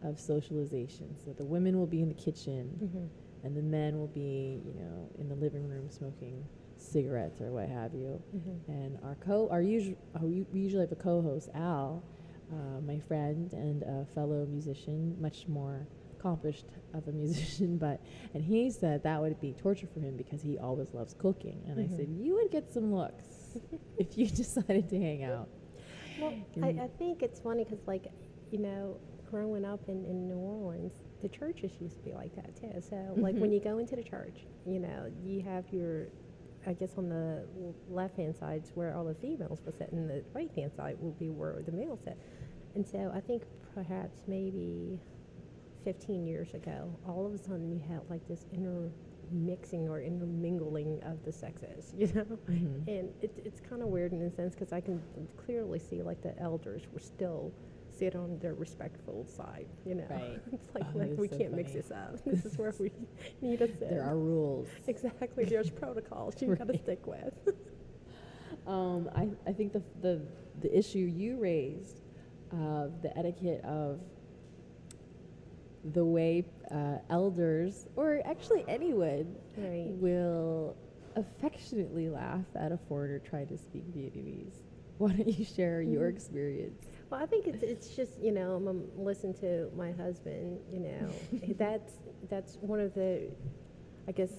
of 0.03 0.19
socialization. 0.19 1.15
So 1.23 1.31
the 1.33 1.45
women 1.45 1.77
will 1.77 1.87
be 1.87 2.01
in 2.01 2.07
the 2.09 2.15
kitchen, 2.15 2.69
Mhm. 2.81 3.07
And 3.43 3.55
the 3.55 3.61
men 3.61 3.97
will 3.97 4.07
be, 4.07 4.61
you 4.65 4.73
know, 4.73 5.09
in 5.19 5.27
the 5.29 5.35
living 5.35 5.67
room 5.67 5.89
smoking 5.89 6.43
cigarettes 6.77 7.41
or 7.41 7.51
what 7.51 7.69
have 7.69 7.93
you. 7.93 8.21
Mhm. 8.35 8.59
And 8.67 8.97
our 9.03 9.15
co, 9.15 9.47
our 9.49 9.61
usual, 9.61 9.97
we 10.21 10.45
usually 10.53 10.81
have 10.81 10.91
a 10.91 10.95
co-host, 10.95 11.49
Al, 11.53 12.03
uh, 12.51 12.81
my 12.81 12.99
friend 12.99 13.51
and 13.53 13.83
a 13.83 14.05
fellow 14.13 14.45
musician, 14.45 15.15
much 15.21 15.47
more 15.47 15.87
accomplished 16.19 16.65
of 16.93 17.07
a 17.07 17.11
musician, 17.23 17.77
but 17.77 17.99
and 18.33 18.43
he 18.43 18.69
said 18.69 19.03
that 19.03 19.19
would 19.21 19.39
be 19.41 19.53
torture 19.53 19.87
for 19.93 19.99
him 19.99 20.15
because 20.17 20.41
he 20.41 20.57
always 20.57 20.93
loves 20.93 21.13
cooking. 21.13 21.61
And 21.67 21.79
I 21.79 21.87
said 21.87 22.07
Mhm. 22.07 22.23
you 22.23 22.35
would 22.35 22.51
get 22.51 22.71
some 22.71 22.93
looks 22.93 23.57
if 23.97 24.17
you 24.17 24.27
decided 24.43 24.89
to 24.89 24.99
hang 24.99 25.23
out. 25.23 25.49
Well, 26.19 26.33
I. 26.61 26.67
I 26.69 26.87
think 26.99 27.23
it's 27.23 27.39
funny 27.39 27.63
because, 27.63 27.85
like, 27.87 28.11
you 28.51 28.59
know, 28.59 28.97
growing 29.29 29.65
up 29.65 29.87
in, 29.87 30.05
in 30.05 30.27
New 30.27 30.37
Orleans, 30.37 30.93
the 31.21 31.29
churches 31.29 31.71
used 31.79 31.97
to 31.97 32.03
be 32.03 32.13
like 32.13 32.35
that 32.35 32.55
too. 32.55 32.81
So, 32.81 32.95
like, 33.17 33.35
when 33.35 33.51
you 33.51 33.59
go 33.59 33.77
into 33.77 33.95
the 33.95 34.03
church, 34.03 34.39
you 34.65 34.79
know, 34.79 35.11
you 35.23 35.41
have 35.41 35.65
your, 35.71 36.07
I 36.65 36.73
guess, 36.73 36.93
on 36.97 37.09
the 37.09 37.43
left 37.89 38.17
hand 38.17 38.35
side 38.35 38.63
is 38.63 38.71
where 38.75 38.95
all 38.95 39.05
the 39.05 39.15
females 39.15 39.61
will 39.65 39.73
sit, 39.73 39.91
and 39.91 40.09
the 40.09 40.23
right 40.33 40.49
hand 40.55 40.71
side 40.75 40.97
will 40.99 41.11
be 41.13 41.29
where 41.29 41.61
the 41.65 41.71
males 41.71 41.99
sit. 42.03 42.17
And 42.75 42.85
so, 42.85 43.11
I 43.13 43.19
think 43.21 43.43
perhaps 43.73 44.21
maybe 44.27 44.99
15 45.83 46.25
years 46.27 46.53
ago, 46.53 46.93
all 47.07 47.25
of 47.25 47.33
a 47.33 47.37
sudden 47.37 47.71
you 47.71 47.81
had 47.87 48.01
like 48.09 48.27
this 48.27 48.45
intermixing 48.53 49.87
or 49.89 50.01
intermingling 50.01 51.01
of 51.03 51.23
the 51.25 51.31
sexes, 51.31 51.93
you 51.97 52.07
know? 52.13 52.25
Mhm. 52.49 52.87
And 52.87 53.09
it, 53.21 53.31
it's 53.43 53.59
kind 53.61 53.81
of 53.81 53.87
weird 53.87 54.11
in 54.13 54.21
a 54.21 54.29
sense 54.29 54.53
because 54.53 54.73
I 54.73 54.81
can 54.81 55.01
clearly 55.45 55.79
see 55.79 56.01
like 56.01 56.21
the 56.21 56.37
elders 56.39 56.83
were 56.93 56.99
still 56.99 57.51
sit 58.01 58.15
on 58.15 58.39
their 58.39 58.55
respectful 58.55 59.23
side, 59.27 59.67
you 59.85 59.93
know. 59.93 60.05
Right. 60.09 60.41
it's 60.51 60.73
like, 60.73 60.83
Oh, 60.95 60.97
like 60.97 61.11
we 61.17 61.27
so 61.27 61.37
can't 61.37 61.53
mix 61.53 61.73
this 61.73 61.91
up. 61.91 62.19
This 62.25 62.45
is 62.45 62.57
where 62.57 62.73
we 62.79 62.91
need 63.41 63.59
to 63.59 63.67
sit. 63.67 63.89
There 63.91 64.01
are 64.03 64.17
rules. 64.17 64.67
exactly. 64.87 65.45
There's 65.45 65.69
protocols 65.69 66.33
you've 66.41 66.57
got 66.57 66.67
to 66.67 66.77
stick 66.79 67.05
with. 67.05 67.33
Um, 68.65 69.07
I, 69.15 69.29
I 69.47 69.53
think 69.53 69.73
the, 69.73 69.83
the, 70.01 70.21
the 70.61 70.75
issue 70.77 70.97
you 70.99 71.37
raised 71.37 72.01
of 72.51 73.01
the 73.03 73.15
etiquette 73.17 73.63
of 73.63 73.99
the 75.93 76.03
way 76.05 76.43
uh, 76.71 76.97
elders, 77.11 77.85
or 77.95 78.21
actually 78.25 78.63
anyone, 78.67 79.35
Right. 79.57 79.87
will 79.89 80.75
affectionately 81.15 82.09
laugh 82.09 82.45
at 82.55 82.71
a 82.71 82.77
foreigner 82.87 83.19
trying 83.19 83.47
to 83.47 83.57
speak 83.57 83.83
Vietnamese. 83.95 84.55
Why 84.97 85.13
don't 85.13 85.27
you 85.39 85.43
share 85.45 85.81
your 85.81 86.07
Mhm. 86.09 86.15
experience? 86.15 86.85
Well, 87.11 87.21
I 87.21 87.25
think 87.25 87.45
it's 87.45 87.61
it's 87.61 87.89
just 87.89 88.19
you 88.21 88.31
know 88.31 88.55
I'm, 88.55 88.87
listen 88.97 89.33
to 89.35 89.69
my 89.75 89.91
husband. 89.91 90.59
You 90.71 90.79
know 90.79 91.09
that's 91.57 91.93
that's 92.29 92.57
one 92.61 92.79
of 92.79 92.93
the, 92.93 93.29
I 94.07 94.13
guess, 94.13 94.31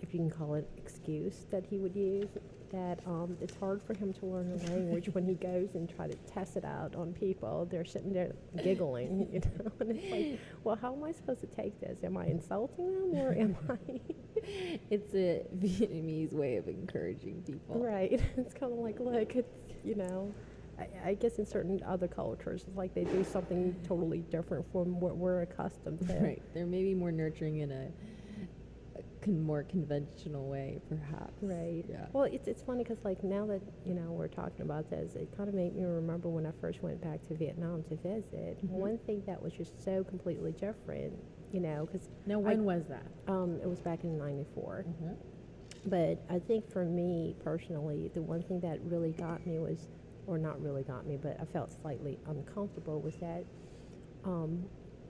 if 0.00 0.14
you 0.14 0.20
can 0.20 0.30
call 0.30 0.54
it 0.54 0.66
excuse 0.78 1.46
that 1.50 1.64
he 1.68 1.78
would 1.78 1.94
use. 1.94 2.28
That 2.70 3.00
um, 3.06 3.38
it's 3.40 3.56
hard 3.56 3.82
for 3.82 3.94
him 3.94 4.12
to 4.12 4.26
learn 4.26 4.52
a 4.52 4.70
language 4.70 5.08
when 5.14 5.24
he 5.24 5.32
goes 5.32 5.70
and 5.74 5.88
try 5.88 6.06
to 6.06 6.14
test 6.30 6.58
it 6.58 6.66
out 6.66 6.94
on 6.94 7.14
people. 7.14 7.66
They're 7.70 7.86
sitting 7.86 8.12
there 8.12 8.34
giggling, 8.62 9.26
you 9.32 9.40
know, 9.40 9.72
and 9.80 9.96
it's 9.96 10.10
like, 10.12 10.38
well, 10.64 10.76
how 10.76 10.94
am 10.94 11.02
I 11.02 11.12
supposed 11.12 11.40
to 11.40 11.46
take 11.46 11.80
this? 11.80 12.04
Am 12.04 12.18
I 12.18 12.26
insulting 12.26 13.10
them 13.10 13.22
or 13.22 13.32
am 13.32 13.56
I? 13.70 14.00
It's 14.90 15.14
a 15.14 15.44
Vietnamese 15.58 16.32
way 16.32 16.56
of 16.56 16.68
encouraging 16.68 17.42
people. 17.42 17.82
Right. 17.82 18.20
It's 18.36 18.54
kind 18.54 18.72
of 18.72 18.78
like, 18.78 19.00
look, 19.00 19.34
it's, 19.34 19.52
you 19.82 19.94
know, 19.94 20.32
I, 20.78 20.88
I 21.10 21.14
guess 21.14 21.38
in 21.38 21.46
certain 21.46 21.82
other 21.86 22.08
cultures, 22.08 22.64
it's 22.66 22.76
like 22.76 22.94
they 22.94 23.04
do 23.04 23.24
something 23.24 23.74
totally 23.86 24.20
different 24.30 24.70
from 24.72 25.00
what 25.00 25.16
we're 25.16 25.42
accustomed 25.42 26.06
to. 26.08 26.14
Right. 26.18 26.42
They're 26.54 26.66
maybe 26.66 26.94
more 26.94 27.10
nurturing 27.12 27.58
in 27.58 27.70
a, 27.72 27.88
a 28.98 29.02
con- 29.24 29.42
more 29.42 29.64
conventional 29.64 30.48
way, 30.48 30.80
perhaps. 30.88 31.32
Right. 31.42 31.84
Yeah. 31.88 32.06
Well, 32.12 32.24
it's, 32.24 32.46
it's 32.46 32.62
funny 32.62 32.84
because, 32.84 33.02
like, 33.04 33.22
now 33.24 33.46
that, 33.46 33.60
you 33.84 33.94
know, 33.94 34.10
we're 34.12 34.28
talking 34.28 34.62
about 34.62 34.88
this, 34.90 35.14
it 35.14 35.28
kind 35.36 35.48
of 35.48 35.54
made 35.54 35.74
me 35.74 35.84
remember 35.84 36.28
when 36.28 36.46
I 36.46 36.52
first 36.60 36.82
went 36.82 37.00
back 37.02 37.26
to 37.28 37.34
Vietnam 37.34 37.82
to 37.84 37.96
visit. 37.96 38.64
Mhm. 38.64 38.70
One 38.70 38.98
thing 38.98 39.22
that 39.26 39.42
was 39.42 39.52
just 39.52 39.82
so 39.84 40.04
completely 40.04 40.52
different, 40.52 41.12
you 41.52 41.60
know, 41.60 41.86
because 41.90 42.08
Now, 42.26 42.38
when 42.38 42.64
was 42.64 42.84
that? 42.88 43.06
um, 43.26 43.58
it 43.62 43.68
was 43.68 43.80
back 43.80 44.04
in 44.04 44.16
94. 44.16 44.84
Mm-hmm. 44.88 45.14
But 45.86 46.22
I 46.28 46.38
think 46.38 46.70
for 46.70 46.84
me 46.84 47.34
personally, 47.42 48.10
the 48.14 48.20
one 48.22 48.42
thing 48.42 48.60
that 48.60 48.78
really 48.84 49.12
got 49.12 49.46
me 49.46 49.58
was, 49.58 49.88
or 50.28 50.38
not 50.38 50.62
really 50.62 50.82
got 50.82 51.06
me, 51.06 51.16
but 51.20 51.38
I 51.40 51.44
felt 51.46 51.72
slightly 51.80 52.18
uncomfortable 52.28 53.00
with 53.00 53.18
that, 53.20 53.44
um, 54.24 54.64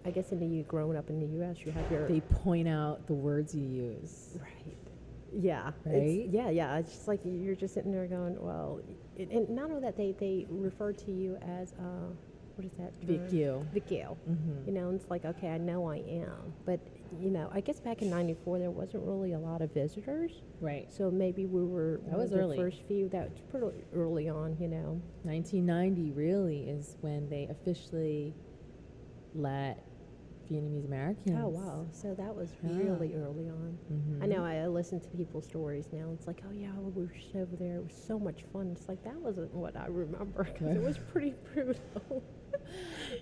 I 0.06 0.10
guess 0.10 0.30
in 0.30 0.38
the 0.38 0.46
U, 0.46 0.62
growing 0.62 0.96
up 0.96 1.10
in 1.10 1.18
the 1.18 1.26
U.S., 1.38 1.58
you 1.66 1.72
have 1.72 1.90
your 1.90 2.08
They 2.08 2.20
point 2.20 2.68
out 2.68 3.06
the 3.06 3.14
words 3.14 3.54
you 3.54 3.66
use. 3.66 4.38
right. 4.40 4.76
Yeah. 5.36 5.72
Right? 5.84 5.96
It's, 5.96 6.32
yeah, 6.32 6.50
yeah. 6.50 6.78
It's 6.78 6.92
just 6.92 7.08
like 7.08 7.20
you're 7.24 7.56
just 7.56 7.74
sitting 7.74 7.92
there 7.92 8.06
going, 8.06 8.40
well, 8.40 8.80
it, 9.16 9.28
and 9.30 9.50
not 9.50 9.70
only 9.70 9.82
that, 9.82 9.96
they 9.96 10.12
they 10.18 10.46
refer 10.48 10.92
to 10.92 11.10
you 11.10 11.36
as 11.42 11.72
uh, 11.72 12.08
what 12.54 12.64
is 12.64 12.72
that? 12.78 12.94
Viet 13.02 13.28
Kieu. 13.30 13.66
Vicchio. 13.74 14.16
Mm-hmm. 14.30 14.66
You 14.66 14.72
know, 14.72 14.88
and 14.88 15.00
it's 15.00 15.10
like, 15.10 15.24
okay, 15.24 15.48
I 15.50 15.58
know 15.58 15.90
I 15.90 15.96
am, 15.96 16.54
but 16.64 16.80
you 17.20 17.30
know, 17.30 17.48
I 17.52 17.60
guess 17.60 17.80
back 17.80 18.02
in 18.02 18.10
'94 18.10 18.58
there 18.58 18.70
wasn't 18.70 19.04
really 19.04 19.32
a 19.32 19.38
lot 19.38 19.62
of 19.62 19.72
visitors. 19.72 20.42
Right. 20.60 20.92
So 20.92 21.10
maybe 21.10 21.46
we 21.46 21.64
were 21.64 22.00
That 22.04 22.12
one 22.12 22.20
was 22.20 22.32
of 22.32 22.38
the 22.38 22.44
early. 22.44 22.56
first 22.56 22.82
few. 22.86 23.08
That 23.08 23.30
was 23.30 23.40
pretty 23.50 23.84
early 23.94 24.28
on, 24.28 24.56
you 24.60 24.68
know. 24.68 25.00
1990 25.24 26.12
really 26.12 26.68
is 26.68 26.96
when 27.00 27.28
they 27.30 27.46
officially 27.50 28.34
let 29.34 29.84
Vietnamese 30.50 30.86
Americans. 30.86 31.38
Oh 31.42 31.48
wow! 31.48 31.86
So 31.92 32.14
that 32.14 32.34
was 32.34 32.50
Yeah. 32.62 32.70
really 32.78 33.14
early 33.14 33.48
on. 33.48 33.78
Mhm. 33.92 34.22
I 34.22 34.26
know. 34.26 34.44
I 34.44 34.66
listen 34.66 34.98
to 35.00 35.08
people's 35.10 35.44
stories 35.46 35.88
now. 35.92 36.10
It's 36.14 36.26
like, 36.26 36.42
oh 36.48 36.52
yeah, 36.52 36.72
we 36.78 37.02
were 37.02 37.12
just 37.12 37.34
over 37.36 37.54
there. 37.56 37.76
It 37.76 37.84
was 37.84 37.92
so 37.94 38.18
much 38.18 38.44
fun. 38.52 38.70
It's 38.72 38.88
like 38.88 39.02
that 39.04 39.16
wasn't 39.20 39.52
what 39.54 39.76
I 39.76 39.86
remember 39.86 40.44
because 40.44 40.74
it 40.76 40.82
was 40.82 40.96
pretty 41.12 41.34
brutal. 41.54 42.22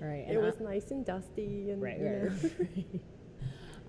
Right. 0.01 0.25
it 0.27 0.31
and 0.31 0.39
I- 0.39 0.41
was 0.43 0.61
nice 0.61 0.91
and 0.93 1.05
dusty 1.05 1.71
and 1.71 1.83
Right, 1.83 1.99
you 1.99 2.05
know. 2.05 2.31
right. 2.61 3.01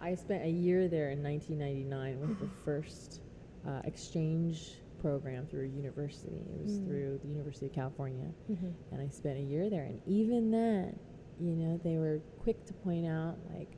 I 0.02 0.16
spent 0.16 0.44
a 0.44 0.50
year 0.50 0.88
there 0.88 1.12
in 1.12 1.24
1999 1.24 2.20
with 2.20 2.40
the 2.40 2.50
first 2.64 3.22
uh, 3.68 3.82
exchange 3.84 4.76
program 5.02 5.46
through 5.48 5.66
a 5.66 5.68
university. 5.68 6.38
It 6.50 6.62
was 6.64 6.80
Mm. 6.80 6.88
through 6.88 7.20
the 7.22 7.28
University 7.28 7.66
of 7.66 7.74
California, 7.74 8.32
Mhm. 8.50 8.74
and 8.92 9.02
I 9.02 9.10
spent 9.10 9.38
a 9.40 9.42
year 9.42 9.70
there. 9.70 9.84
And 9.84 10.00
even 10.08 10.52
then, 10.52 10.98
you 11.40 11.56
know, 11.56 11.78
they 11.84 11.98
were 11.98 12.22
quick 12.40 12.64
to 12.66 12.74
point 12.74 13.06
out 13.06 13.38
like 13.54 13.70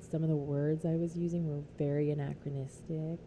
some 0.00 0.22
of 0.22 0.28
the 0.28 0.36
words 0.36 0.84
I 0.84 0.96
was 0.96 1.16
using 1.16 1.46
were 1.48 1.62
very 1.78 2.10
anachronistic. 2.10 3.18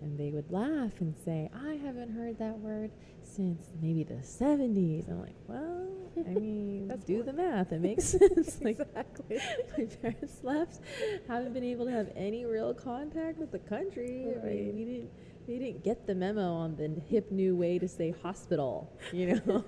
And 0.00 0.16
they 0.18 0.30
would 0.30 0.50
laugh 0.50 0.92
and 1.00 1.14
say, 1.24 1.50
I 1.54 1.74
haven't 1.74 2.10
heard 2.12 2.38
that 2.38 2.58
word 2.58 2.90
since 3.22 3.72
maybe 3.82 4.04
the 4.04 4.14
70s. 4.22 5.08
I'm 5.10 5.20
like, 5.20 5.34
well, 5.48 5.88
I 6.16 6.30
mean, 6.40 6.86
That's 6.88 7.04
do 7.04 7.22
the 7.22 7.32
math. 7.32 7.72
It 7.72 7.80
makes 7.80 8.04
sense. 8.18 8.60
like, 8.62 8.78
exactly. 8.78 9.38
my 9.78 9.84
parents 10.00 10.38
left, 10.44 10.80
haven't 11.26 11.52
been 11.52 11.64
able 11.64 11.84
to 11.86 11.90
have 11.92 12.10
any 12.16 12.44
real 12.46 12.72
contact 12.74 13.38
with 13.38 13.50
the 13.50 13.58
country. 13.58 14.26
I 14.40 14.46
mean, 14.46 14.74
we 14.76 14.84
didn't, 14.84 15.10
they 15.48 15.58
didn't 15.58 15.82
get 15.82 16.06
the 16.06 16.14
memo 16.14 16.52
on 16.52 16.76
the 16.76 16.88
hip 17.08 17.32
new 17.32 17.56
way 17.56 17.78
to 17.78 17.88
say 17.88 18.14
hospital, 18.22 18.92
you 19.12 19.34
know? 19.46 19.64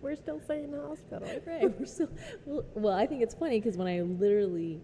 We're 0.00 0.14
still 0.16 0.40
saying 0.46 0.72
hospital. 0.74 1.28
right. 1.46 1.78
We're 1.80 1.86
still, 1.86 2.08
well, 2.46 2.64
well, 2.74 2.94
I 2.94 3.06
think 3.06 3.22
it's 3.22 3.34
funny 3.34 3.58
because 3.60 3.76
when 3.76 3.88
I 3.88 4.02
literally 4.02 4.80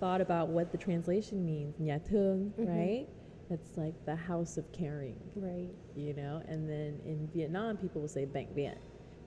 thought 0.00 0.20
about 0.20 0.48
what 0.48 0.72
the 0.72 0.78
translation 0.78 1.44
means, 1.44 1.74
nhà 1.78 1.98
thương, 2.04 2.52
Mhm. 2.58 2.66
right? 2.68 3.06
That's 3.48 3.76
like 3.76 3.94
the 4.04 4.16
house 4.16 4.56
of 4.56 4.70
caring, 4.72 5.16
Right. 5.36 5.70
you 5.94 6.14
know? 6.14 6.42
And 6.48 6.68
then 6.68 6.98
in 7.04 7.28
Vietnam, 7.32 7.76
people 7.76 8.00
will 8.00 8.08
say 8.08 8.26
bệnh 8.26 8.48
viện, 8.54 8.74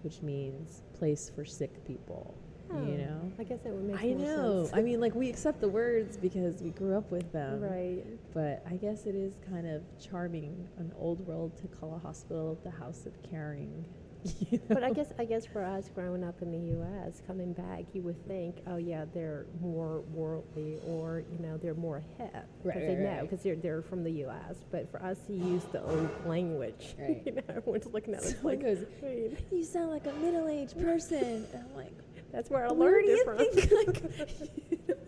which 0.04 0.22
means 0.22 0.82
place 0.94 1.30
for 1.30 1.46
sick 1.46 1.86
people, 1.86 2.34
Oh, 2.72 2.86
you 2.86 2.98
know? 2.98 3.32
I 3.40 3.44
guess 3.44 3.60
it 3.66 3.72
would 3.72 3.86
make 3.86 3.98
sense. 4.00 4.22
I 4.22 4.24
know. 4.26 4.64
sense. 4.66 4.76
I 4.78 4.82
mean, 4.82 5.00
like 5.00 5.16
we 5.16 5.30
accept 5.30 5.62
the 5.62 5.70
words 5.70 6.18
because 6.18 6.62
we 6.62 6.72
grew 6.72 6.96
up 6.98 7.10
with 7.12 7.32
them. 7.32 7.62
right. 7.62 8.04
But 8.34 8.62
I 8.70 8.76
guess 8.76 9.06
it 9.06 9.16
is 9.16 9.34
kind 9.50 9.66
of 9.68 9.82
charming, 10.00 10.68
an 10.78 10.92
old 11.00 11.26
world 11.26 11.56
to 11.62 11.68
call 11.68 11.96
a 11.96 12.00
hospital 12.00 12.60
the 12.64 12.72
house 12.72 13.06
of 13.06 13.14
caring. 13.24 13.86
You 14.24 14.60
But 14.68 14.84
I 14.84 14.92
guess 14.92 15.14
I 15.18 15.26
guess 15.26 15.46
for 15.46 15.64
us 15.64 15.90
growing 15.96 16.24
up 16.24 16.42
in 16.42 16.52
the 16.52 16.58
U.S., 16.76 17.22
coming 17.26 17.54
back, 17.54 17.86
you 17.94 18.02
would 18.02 18.28
think, 18.28 18.58
oh 18.68 18.76
yeah, 18.78 19.06
they're 19.14 19.46
more 19.62 20.02
worldly, 20.14 20.78
or 20.86 21.24
you 21.32 21.40
know, 21.40 21.58
they're 21.58 21.74
more 21.74 22.04
hip 22.18 22.34
Right, 22.64 22.80
they 22.80 22.88
right, 22.90 23.00
know 23.00 23.10
right. 23.10 23.22
because 23.22 23.42
they're 23.44 23.56
they're 23.56 23.82
from 23.82 24.04
the 24.04 24.12
U.S. 24.26 24.58
But 24.72 24.92
for 24.92 25.02
us 25.04 25.18
to 25.28 25.34
use 25.34 25.64
the 25.72 25.82
old 25.84 26.10
language, 26.26 26.96
Right. 27.00 27.22
you 27.26 27.32
know, 27.34 27.42
everyone's 27.50 27.86
looking 27.88 28.14
at 28.14 28.22
us 28.22 28.34
Someone 28.36 28.56
like, 28.56 28.62
goes, 28.62 28.86
"Wait, 29.02 29.38
you 29.52 29.64
sound 29.64 29.90
like 29.90 30.06
a 30.06 30.14
middle-aged 30.14 30.78
person. 30.80 31.48
and 31.54 31.64
I'm 31.70 31.76
like, 31.76 31.94
that's 32.32 32.50
where 32.50 32.66
I 32.66 32.70
learned 32.70 33.08
it 33.10 33.24
from. 33.26 33.38
think? 33.38 33.72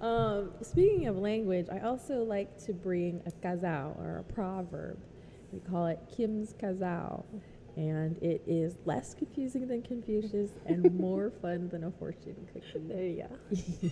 um, 0.00 0.50
speaking 0.60 1.06
of 1.06 1.16
language, 1.16 1.68
I 1.72 1.78
also 1.80 2.22
like 2.22 2.58
to 2.66 2.72
bring 2.74 3.22
a 3.26 3.30
ca 3.30 3.56
dao 3.56 3.98
or 3.98 4.18
a 4.18 4.22
proverb. 4.24 4.98
We 5.52 5.60
call 5.60 5.86
it 5.86 5.98
Kim's 6.14 6.54
ca 6.58 6.68
dao. 6.68 7.24
And 7.76 8.16
it 8.22 8.42
is 8.46 8.76
less 8.86 9.12
confusing 9.14 9.68
than 9.68 9.82
Confucius 9.82 10.50
and 10.64 10.94
more 10.98 11.30
fun 11.42 11.68
than 11.68 11.84
a 11.84 11.90
fortune 11.90 12.48
cookie. 12.52 12.86
there 12.88 13.04
you 13.04 13.24
go. 13.82 13.90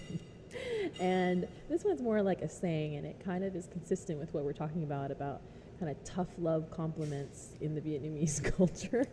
and 1.01 1.47
this 1.69 1.85
one's 1.85 2.01
more 2.01 2.23
like 2.23 2.41
a 2.41 2.49
saying, 2.49 2.97
and 2.97 3.07
it 3.07 3.23
kind 3.23 3.45
of 3.45 3.55
is 3.55 3.67
consistent 3.67 4.19
with 4.19 4.33
what 4.33 4.45
we're 4.45 4.53
talking 4.53 4.85
about 4.85 5.11
about 5.11 5.43
kind 5.79 5.91
of 5.91 6.03
tough 6.05 6.29
love 6.39 6.71
compliments 6.71 7.49
in 7.61 7.75
the 7.75 7.81
Vietnamese 7.81 8.43
culture. 8.57 9.07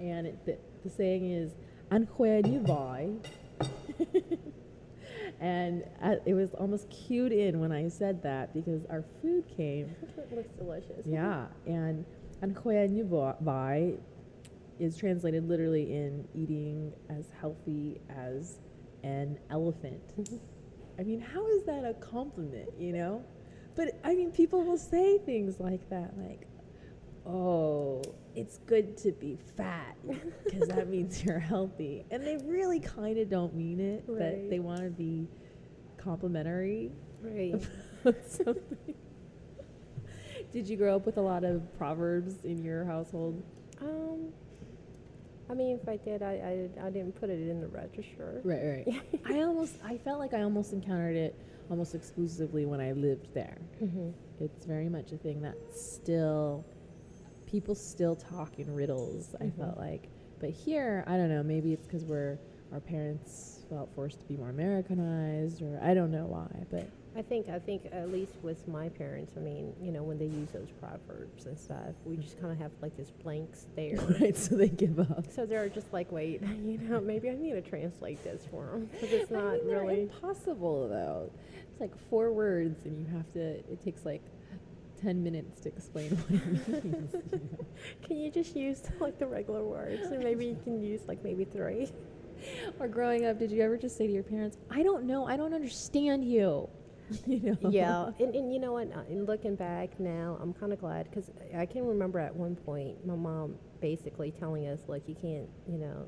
and 0.00 0.26
it, 0.26 0.44
the, 0.44 0.58
the 0.84 0.90
saying 0.90 1.30
is 1.30 1.52
"An 1.90 2.06
khoe 2.06 2.42
như 2.42 2.60
voi." 2.60 3.10
And 5.40 5.84
uh, 6.02 6.16
it 6.24 6.34
was 6.34 6.54
almost 6.54 6.88
cued 6.90 7.32
in 7.32 7.60
when 7.60 7.72
I 7.72 7.88
said 7.88 8.22
that 8.22 8.54
because 8.54 8.84
our 8.90 9.04
food 9.20 9.44
came 9.56 9.94
it 10.18 10.32
looks 10.34 10.50
delicious. 10.58 11.04
yeah, 11.06 11.46
and 11.66 12.04
An 12.42 12.54
khoe 12.54 12.86
như 12.88 13.04
vo- 13.04 13.34
voi 13.40 13.94
is 14.78 14.96
translated 14.96 15.48
literally 15.48 15.94
in 15.94 16.26
eating 16.34 16.92
as 17.08 17.24
healthy 17.40 17.98
as 18.10 18.58
an 19.02 19.38
elephant. 19.50 20.02
I 20.98 21.02
mean, 21.02 21.20
how 21.20 21.46
is 21.48 21.64
that 21.64 21.84
a 21.84 21.94
compliment, 21.94 22.68
you 22.78 22.92
know? 22.92 23.22
But 23.74 23.98
I 24.04 24.14
mean, 24.14 24.30
people 24.32 24.62
will 24.64 24.76
say 24.78 25.18
things 25.18 25.60
like 25.60 25.88
that, 25.90 26.12
like, 26.18 26.46
oh, 27.26 28.02
it's 28.34 28.58
good 28.66 28.96
to 28.98 29.12
be 29.12 29.38
fat 29.56 29.96
because 30.44 30.68
that 30.68 30.88
means 30.88 31.24
you're 31.24 31.38
healthy. 31.38 32.04
And 32.10 32.24
they 32.24 32.36
really 32.44 32.80
kind 32.80 33.18
of 33.18 33.28
don't 33.28 33.54
mean 33.54 33.80
it, 33.80 34.04
but 34.06 34.48
they 34.50 34.58
want 34.60 34.80
to 34.80 34.90
be 34.90 35.28
complimentary 35.96 36.92
Right. 37.22 37.54
about 38.04 38.24
something. 38.26 38.94
Did 40.52 40.68
you 40.68 40.76
grow 40.76 40.96
up 40.96 41.06
with 41.06 41.16
a 41.16 41.20
lot 41.22 41.44
of 41.44 41.76
proverbs 41.76 42.44
in 42.44 42.62
your 42.64 42.84
household? 42.84 43.42
Um, 43.80 44.28
I 45.50 45.54
mean, 45.54 45.78
if 45.82 45.88
I 45.88 45.96
did, 45.96 46.22
I, 46.22 46.68
I 46.80 46.86
I 46.86 46.90
didn't 46.90 47.18
put 47.18 47.30
it 47.30 47.48
in 47.48 47.60
the 47.60 47.68
register. 47.68 48.40
Right, 48.44 48.86
right. 48.86 49.20
I 49.26 49.42
almost, 49.42 49.76
I 49.84 49.98
felt 49.98 50.18
like 50.18 50.34
I 50.34 50.42
almost 50.42 50.72
encountered 50.72 51.16
it 51.16 51.38
almost 51.70 51.94
exclusively 51.94 52.64
when 52.64 52.80
I 52.80 52.92
lived 52.92 53.34
there. 53.34 53.58
Mm-hmm. 53.82 54.10
It's 54.40 54.66
very 54.66 54.88
much 54.88 55.12
a 55.12 55.16
thing 55.16 55.42
that 55.42 55.56
still, 55.74 56.64
people 57.46 57.74
still 57.74 58.16
talk 58.16 58.58
in 58.58 58.72
riddles. 58.74 59.34
I 59.40 59.44
Mhm. 59.44 59.56
felt 59.56 59.78
like, 59.78 60.08
but 60.40 60.50
here, 60.50 61.04
I 61.06 61.16
don't 61.16 61.28
know. 61.28 61.42
Maybe 61.42 61.72
it's 61.72 61.86
because 61.86 62.04
we're 62.04 62.38
our 62.72 62.80
parents 62.80 63.64
felt 63.70 63.88
forced 63.94 64.18
to 64.20 64.26
be 64.26 64.36
more 64.36 64.50
Americanized, 64.50 65.62
or 65.62 65.78
I 65.82 65.94
don't 65.94 66.10
know 66.10 66.26
why. 66.26 66.48
But 66.70 66.88
I 67.14 67.22
think 67.22 67.48
I 67.48 67.58
think 67.60 67.86
at 67.92 68.10
least 68.10 68.32
with 68.42 68.66
my 68.68 68.88
parents, 68.88 69.34
I 69.36 69.40
mean, 69.40 69.72
you 69.80 69.92
know, 69.92 70.02
when 70.02 70.18
they 70.18 70.26
use 70.26 70.50
those 70.50 70.70
proverbs 70.80 71.46
and 71.46 71.56
stuff, 71.58 71.94
we 72.04 72.16
just 72.16 72.38
kind 72.40 72.52
of 72.52 72.58
have 72.58 72.72
like 72.82 72.96
this 72.96 73.10
blank 73.22 73.54
stare. 73.54 73.96
right, 74.20 74.36
so 74.36 74.56
they 74.56 74.68
give 74.68 74.98
up. 74.98 75.24
so 75.30 75.46
they're 75.46 75.68
just 75.68 75.92
like, 75.92 76.10
wait, 76.12 76.42
you 76.64 76.78
know, 76.78 77.00
maybe 77.00 77.30
I 77.30 77.34
need 77.34 77.52
to 77.52 77.62
translate 77.62 78.22
this 78.24 78.44
for 78.50 78.66
them 78.66 78.90
because 78.92 79.12
it's 79.12 79.30
I 79.32 79.34
not 79.36 79.64
mean, 79.64 79.74
really. 79.74 80.00
impossible 80.02 80.88
though. 80.88 81.30
It's 81.70 81.80
like 81.80 81.96
four 82.10 82.32
words, 82.32 82.84
and 82.84 82.98
you 82.98 83.06
have 83.16 83.32
to. 83.34 83.40
It 83.40 83.80
takes 83.82 84.04
like 84.04 84.22
ten 85.00 85.22
minutes 85.22 85.60
to 85.62 85.68
explain 85.68 86.10
what 86.16 86.30
it 86.30 86.84
means. 86.84 87.12
you 87.32 87.38
know? 87.52 87.66
Can 88.02 88.16
you 88.18 88.30
just 88.30 88.56
use 88.56 88.82
like 89.00 89.18
the 89.18 89.26
regular 89.26 89.64
words, 89.64 90.06
and 90.10 90.22
maybe 90.22 90.46
you 90.46 90.58
can 90.64 90.82
use 90.82 91.02
like 91.08 91.22
maybe 91.24 91.44
three. 91.44 91.88
Or 92.78 92.86
growing 92.86 93.24
up, 93.24 93.38
did 93.38 93.50
you 93.50 93.62
ever 93.62 93.76
just 93.76 93.96
say 93.96 94.06
to 94.06 94.12
your 94.12 94.22
parents, 94.22 94.58
"I 94.70 94.82
don't 94.82 95.04
know, 95.04 95.26
I 95.26 95.36
don't 95.36 95.54
understand 95.54 96.24
you"? 96.24 96.68
you 97.26 97.56
know? 97.62 97.70
yeah, 97.70 98.10
and, 98.18 98.34
and 98.34 98.52
you 98.52 98.58
know 98.58 98.72
what? 98.72 98.90
uh, 98.92 99.02
In 99.08 99.24
looking 99.26 99.54
back 99.54 99.98
now, 100.00 100.38
I'm 100.40 100.52
kind 100.52 100.72
of 100.72 100.80
glad 100.80 101.08
because 101.08 101.30
I 101.56 101.64
can 101.64 101.86
remember 101.86 102.18
at 102.18 102.34
one 102.34 102.56
point 102.56 103.06
my 103.06 103.14
mom 103.14 103.54
basically 103.80 104.32
telling 104.32 104.66
us 104.66 104.80
like 104.88 105.08
you 105.08 105.14
can't, 105.14 105.48
you 105.68 105.78
know, 105.78 106.06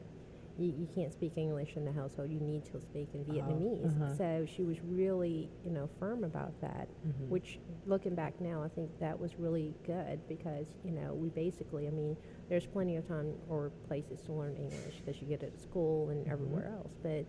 you, 0.58 0.74
you 0.76 0.88
can't 0.94 1.12
speak 1.12 1.34
English 1.36 1.76
in 1.76 1.84
the 1.84 1.92
household. 1.92 2.30
You 2.30 2.40
need 2.40 2.64
to 2.72 2.80
speak 2.80 3.08
in 3.14 3.20
Oh, 3.20 3.32
Vietnamese. 3.32 3.86
uh-huh. 3.86 4.14
So 4.16 4.46
she 4.54 4.64
was 4.64 4.76
really, 4.82 5.48
you 5.64 5.70
know, 5.70 5.88
firm 5.98 6.24
about 6.24 6.60
that. 6.60 6.88
Mhm. 7.06 7.28
Which, 7.28 7.60
looking 7.86 8.14
back 8.14 8.40
now, 8.40 8.62
I 8.62 8.68
think 8.68 8.90
that 8.98 9.18
was 9.18 9.38
really 9.38 9.74
good 9.86 10.20
because 10.28 10.66
you 10.82 10.92
know 10.92 11.14
we 11.14 11.28
basically, 11.30 11.86
I 11.86 11.90
mean, 11.90 12.16
there's 12.48 12.66
plenty 12.66 12.96
of 12.96 13.06
time 13.06 13.34
or 13.48 13.70
places 13.86 14.20
to 14.22 14.32
learn 14.32 14.56
English 14.56 15.02
that 15.06 15.20
you 15.22 15.28
get 15.28 15.42
at 15.42 15.58
school 15.60 16.10
and 16.10 16.26
Mhm. 16.26 16.30
everywhere 16.32 16.66
else, 16.74 16.96
but 17.02 17.26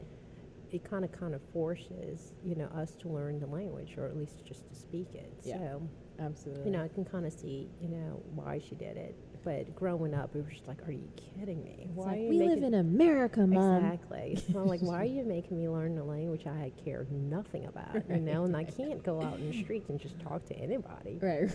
it 0.72 0.84
kind 0.84 1.04
of 1.04 1.12
kind 1.12 1.34
of 1.34 1.42
forces 1.52 2.34
you 2.44 2.56
know 2.56 2.68
us 2.68 2.96
to 2.98 3.10
learn 3.10 3.40
the 3.40 3.48
language 3.48 3.98
or 3.98 4.06
at 4.06 4.16
least 4.16 4.46
just 4.46 4.68
to 4.70 4.76
speak 4.76 5.14
it. 5.16 5.32
Yeah. 5.44 5.58
So 5.58 5.90
absolutely. 6.20 6.66
you 6.66 6.72
know 6.72 6.84
I 6.84 6.88
can 6.88 7.06
kind 7.06 7.26
of 7.26 7.34
see 7.34 7.70
you 7.82 7.90
know 7.90 8.22
why 8.34 8.60
she 8.60 8.76
did 8.76 8.96
it. 8.98 9.16
But 9.44 9.74
growing 9.74 10.14
up, 10.14 10.34
we 10.34 10.42
were 10.42 10.50
just 10.50 10.68
like, 10.68 10.86
"Are 10.88 10.92
you 10.92 11.08
kidding 11.16 11.64
me? 11.64 11.88
It's 11.88 11.96
Why 11.96 12.06
like, 12.06 12.16
are 12.16 12.20
you 12.22 12.30
we 12.30 12.40
live 12.40 12.64
in 12.64 12.74
America, 12.74 13.46
mom. 13.48 13.86
Exactly. 13.86 14.38
So 14.52 14.60
I'm 14.60 14.68
like, 14.68 14.82
why 14.82 15.02
are 15.02 15.06
you 15.06 15.24
making 15.24 15.58
me 15.58 15.70
learn 15.70 15.98
a 15.98 16.04
language 16.04 16.46
I 16.48 16.72
care 16.84 17.06
nothing 17.10 17.66
about? 17.66 17.96
You 18.10 18.18
know, 18.18 18.46
and 18.46 18.56
I 18.56 18.64
can't 18.64 19.04
go 19.04 19.22
out 19.22 19.40
in 19.40 19.52
the 19.52 19.64
streets 19.64 19.90
and 19.90 20.00
just 20.00 20.20
talk 20.20 20.46
to 20.48 20.56
anybody. 20.56 21.20
Right. 21.22 21.44
right. 21.44 21.52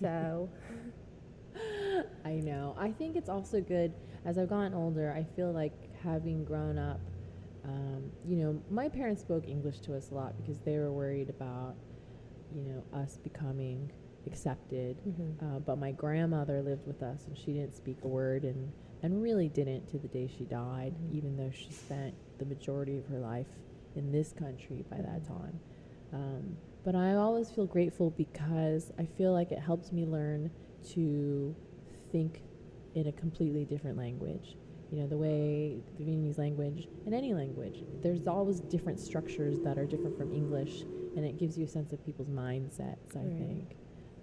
So 0.00 0.48
I 2.24 2.34
know. 2.34 2.74
I 2.78 2.90
think 2.92 3.16
it's 3.16 3.28
also 3.28 3.60
good 3.60 3.92
as 4.24 4.38
I've 4.38 4.48
gotten 4.48 4.74
older. 4.74 5.12
I 5.16 5.24
feel 5.36 5.52
like 5.52 5.72
having 6.02 6.44
grown 6.44 6.78
up, 6.78 7.00
um, 7.64 8.10
you 8.26 8.36
know, 8.36 8.62
my 8.70 8.88
parents 8.88 9.22
spoke 9.22 9.48
English 9.48 9.80
to 9.80 9.96
us 9.96 10.10
a 10.10 10.14
lot 10.14 10.36
because 10.36 10.58
they 10.60 10.78
were 10.78 10.92
worried 10.92 11.30
about, 11.30 11.74
you 12.54 12.62
know, 12.62 12.84
us 12.92 13.18
becoming 13.18 13.90
accepted. 14.28 14.96
Mhm. 15.06 15.30
Uh, 15.42 15.58
but 15.60 15.76
my 15.78 15.92
grandmother 15.92 16.62
lived 16.62 16.86
with 16.86 17.02
us, 17.02 17.26
and 17.26 17.36
she 17.36 17.52
didn't 17.52 17.74
speak 17.74 17.98
a 18.04 18.08
word, 18.08 18.44
and 18.44 18.70
and 19.02 19.22
really 19.22 19.48
didn't 19.48 19.86
to 19.88 19.96
the 19.98 20.08
day 20.08 20.26
she 20.26 20.44
died. 20.44 20.92
Mhm. 20.92 21.14
Even 21.18 21.36
though 21.36 21.50
she 21.50 21.70
spent 21.72 22.14
the 22.38 22.44
majority 22.44 22.96
of 22.98 23.06
her 23.06 23.20
life 23.20 23.46
in 23.94 24.10
this 24.12 24.32
country 24.32 24.84
by 24.90 24.96
that 25.00 25.22
Mhm. 25.22 25.26
time. 25.28 25.60
Um, 26.12 26.56
but 26.84 26.94
I 26.96 27.14
always 27.14 27.48
feel 27.50 27.66
grateful 27.66 28.10
because 28.10 28.92
I 28.98 29.04
feel 29.04 29.32
like 29.32 29.52
it 29.52 29.58
helps 29.60 29.92
me 29.92 30.04
learn 30.04 30.50
to 30.94 31.54
think 32.10 32.42
in 32.94 33.06
a 33.06 33.12
completely 33.12 33.64
different 33.64 33.96
language. 33.96 34.56
You 34.90 34.98
know, 35.00 35.06
the 35.06 35.18
way 35.18 35.80
the 35.98 36.04
Vietnamese 36.04 36.38
language 36.38 36.88
and 37.04 37.14
any 37.14 37.34
language, 37.34 37.84
there's 38.02 38.26
always 38.26 38.60
different 38.60 38.98
structures 38.98 39.60
that 39.60 39.78
are 39.78 39.86
different 39.86 40.16
from 40.16 40.32
English, 40.32 40.84
and 41.14 41.24
it 41.24 41.36
gives 41.36 41.58
you 41.58 41.64
a 41.66 41.68
sense 41.68 41.92
of 41.92 42.02
people's 42.04 42.30
mindsets, 42.30 43.14
I 43.14 43.20
Right. 43.24 43.38
think. 43.38 43.76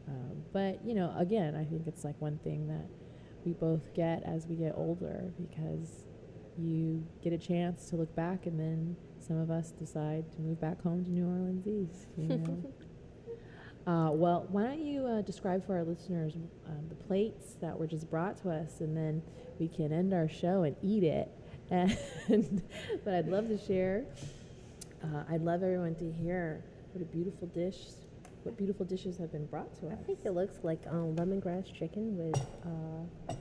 Um, 0.07 0.43
but, 0.53 0.79
you 0.85 0.93
know, 0.93 1.13
again, 1.17 1.55
I 1.55 1.65
think 1.65 1.87
it's 1.87 2.03
like 2.03 2.19
one 2.21 2.37
thing 2.43 2.67
that 2.67 2.87
we 3.45 3.53
both 3.53 3.93
get 3.93 4.23
as 4.23 4.47
we 4.47 4.55
get 4.55 4.73
older 4.75 5.31
because 5.37 6.05
you 6.57 7.05
get 7.23 7.33
a 7.33 7.37
chance 7.37 7.89
to 7.89 7.95
look 7.95 8.15
back 8.15 8.45
and 8.45 8.59
then 8.59 8.95
some 9.19 9.37
of 9.37 9.49
us 9.49 9.71
decide 9.71 10.31
to 10.33 10.41
move 10.41 10.59
back 10.61 10.81
home 10.81 11.03
to 11.03 11.11
New 11.11 11.25
Orleans 11.25 11.67
East. 11.67 12.07
You 12.17 12.27
know? 12.27 12.63
uh, 13.91 14.11
well, 14.11 14.47
why 14.49 14.63
don't 14.63 14.85
you 14.85 15.05
uh, 15.05 15.21
describe 15.21 15.65
for 15.65 15.75
our 15.75 15.83
listeners 15.83 16.33
um, 16.67 16.87
the 16.89 16.95
plates 16.95 17.55
that 17.61 17.77
were 17.77 17.87
just 17.87 18.09
brought 18.09 18.41
to 18.43 18.49
us, 18.51 18.81
and 18.81 18.95
then 18.95 19.21
we 19.59 19.67
can 19.67 19.91
end 19.91 20.13
our 20.13 20.29
show 20.29 20.63
and 20.63 20.75
eat 20.81 21.03
it. 21.03 21.29
And 22.27 22.61
but 23.03 23.15
I'd 23.15 23.27
love 23.27 23.47
to 23.47 23.57
share. 23.57 24.05
Uh, 25.03 25.23
I'd 25.29 25.41
love 25.41 25.63
everyone 25.63 25.95
to 25.95 26.11
hear 26.11 26.63
what 26.93 27.01
a 27.01 27.05
beautiful 27.05 27.47
dish, 27.47 27.87
what 28.45 28.55
beautiful 28.57 28.85
dishes 28.85 29.17
have 29.17 29.31
been 29.31 29.45
brought 29.47 29.73
to 29.79 29.87
us. 29.87 29.93
I 29.99 30.03
think 30.05 30.19
it 30.23 30.31
looks 30.31 30.55
like 30.63 30.81
um, 30.87 31.15
lemongrass 31.15 31.73
chicken 31.73 32.15
with 32.15 32.39
uh, 32.65 33.33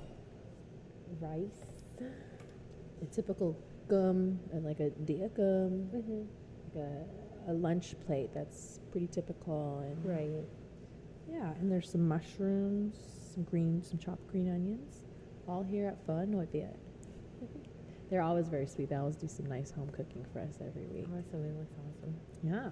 rice. 1.21 1.67
a 2.01 3.05
typical 3.15 3.57
gum 3.89 4.39
and 4.53 4.65
like 4.65 4.81
a 4.81 4.91
dia 4.91 5.29
gum, 5.29 5.89
Mm-hmm. 5.95 6.23
like 6.75 6.85
a, 7.47 7.51
a 7.51 7.53
lunch 7.53 7.95
plate 8.07 8.31
that's 8.35 8.81
pretty 8.91 9.07
typical 9.07 9.81
and 9.87 10.05
Right. 10.07 10.31
yeah 11.31 11.53
and 11.61 11.71
there's 11.71 11.91
some 11.91 12.09
mushrooms 12.09 12.97
some 13.35 13.43
green 13.45 13.83
some 13.83 13.99
chopped 13.99 14.27
green 14.29 14.49
onions 14.51 15.05
all 15.47 15.63
here 15.63 15.89
at 15.89 15.99
Pho 16.07 16.25
Noi 16.25 16.47
Viet. 16.51 16.79
They're 18.11 18.23
always 18.23 18.49
very 18.49 18.67
sweet. 18.67 18.89
They 18.91 18.97
always 18.97 19.17
do 19.17 19.27
some 19.29 19.47
nice 19.47 19.71
home 19.71 19.91
cooking 19.91 20.25
for 20.33 20.39
us 20.41 20.55
every 20.61 20.87
week. 20.87 21.07
Awesome. 21.09 21.45
It 21.45 21.59
looks 21.59 21.75
awesome. 21.85 22.15
Yeah. 22.43 22.69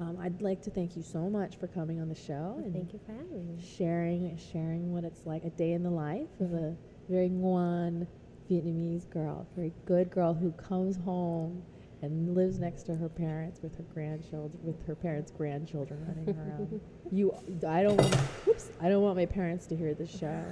Um, 0.00 0.18
I'd 0.20 0.42
like 0.42 0.60
to 0.62 0.70
thank 0.70 0.96
you 0.96 1.02
so 1.02 1.30
much 1.30 1.56
for 1.56 1.68
coming 1.68 2.00
on 2.00 2.08
the 2.08 2.14
show 2.14 2.60
and 2.64 2.72
Thank 2.72 2.92
you 2.92 3.00
for 3.06 3.12
having 3.12 3.56
me. 3.56 3.62
sharing 3.76 4.36
sharing 4.52 4.92
what 4.92 5.04
it's 5.04 5.24
like 5.24 5.44
a 5.44 5.50
day 5.50 5.72
in 5.72 5.82
the 5.82 5.90
life 5.90 6.28
of 6.40 6.52
a 6.52 6.74
very 7.08 7.28
ngoan 7.28 8.06
Vietnamese 8.50 9.08
girl, 9.08 9.46
very 9.56 9.72
good 9.86 10.10
girl 10.10 10.34
who 10.34 10.50
comes 10.52 10.96
home 10.96 11.62
and 12.02 12.34
lives 12.34 12.58
next 12.58 12.82
to 12.84 12.94
her 12.96 13.08
parents 13.08 13.62
with 13.62 13.76
her 13.76 13.84
grandchildren, 13.94 14.60
with 14.62 14.84
her 14.86 14.94
parents' 14.94 15.30
grandchildren 15.30 16.04
running 16.06 16.36
around. 16.36 16.80
you, 17.10 17.32
I 17.66 17.82
don't, 17.82 17.96
want, 17.96 18.14
whoops, 18.46 18.70
I 18.80 18.88
don't 18.88 19.02
want 19.02 19.16
my 19.16 19.24
parents 19.26 19.66
to 19.68 19.76
hear 19.76 19.94
this 19.94 20.10
show. 20.10 20.44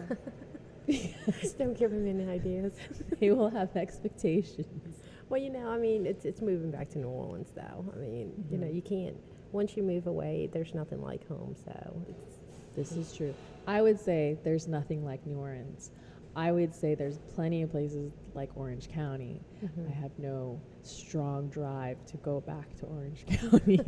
Don't 1.59 1.79
give 1.79 1.93
them 1.93 2.09
any 2.09 2.29
ideas. 2.29 2.73
they 3.21 3.31
will 3.31 3.51
have 3.51 3.77
expectations. 3.77 5.03
Well, 5.29 5.41
you 5.41 5.51
know, 5.51 5.69
I 5.69 5.79
mean, 5.79 6.07
it's 6.07 6.25
it's 6.25 6.41
moving 6.43 6.71
back 6.71 6.91
to 6.91 6.99
New 6.99 7.07
Orleans, 7.07 7.53
though. 7.55 7.93
I 7.95 7.99
mean, 7.99 8.33
you 8.51 8.59
know, 8.59 8.67
you 8.67 8.83
can't 8.83 9.17
once 9.53 9.77
you 9.77 9.83
move 9.83 10.07
away. 10.07 10.49
There's 10.53 10.75
nothing 10.75 11.03
like 11.03 11.27
home. 11.29 11.55
So 11.65 12.03
it's 12.09 12.37
This 12.77 12.93
is 12.93 13.15
true. 13.17 13.35
I 13.67 13.83
would 13.83 14.01
say 14.01 14.39
there's 14.45 14.67
nothing 14.69 15.05
like 15.05 15.25
New 15.27 15.37
Orleans. 15.39 15.91
I 16.35 16.51
would 16.51 16.75
say 16.75 16.95
there's 16.95 17.19
plenty 17.35 17.61
of 17.61 17.71
places 17.71 18.11
like 18.35 18.49
Orange 18.57 18.89
County. 18.89 19.39
Mhm. 19.63 19.87
I 19.91 19.93
have 19.93 20.13
no 20.19 20.59
strong 20.83 21.49
drive 21.49 21.99
to 22.07 22.17
go 22.19 22.41
back 22.41 22.75
to 22.79 22.87
Orange 22.87 23.27
County. 23.51 23.79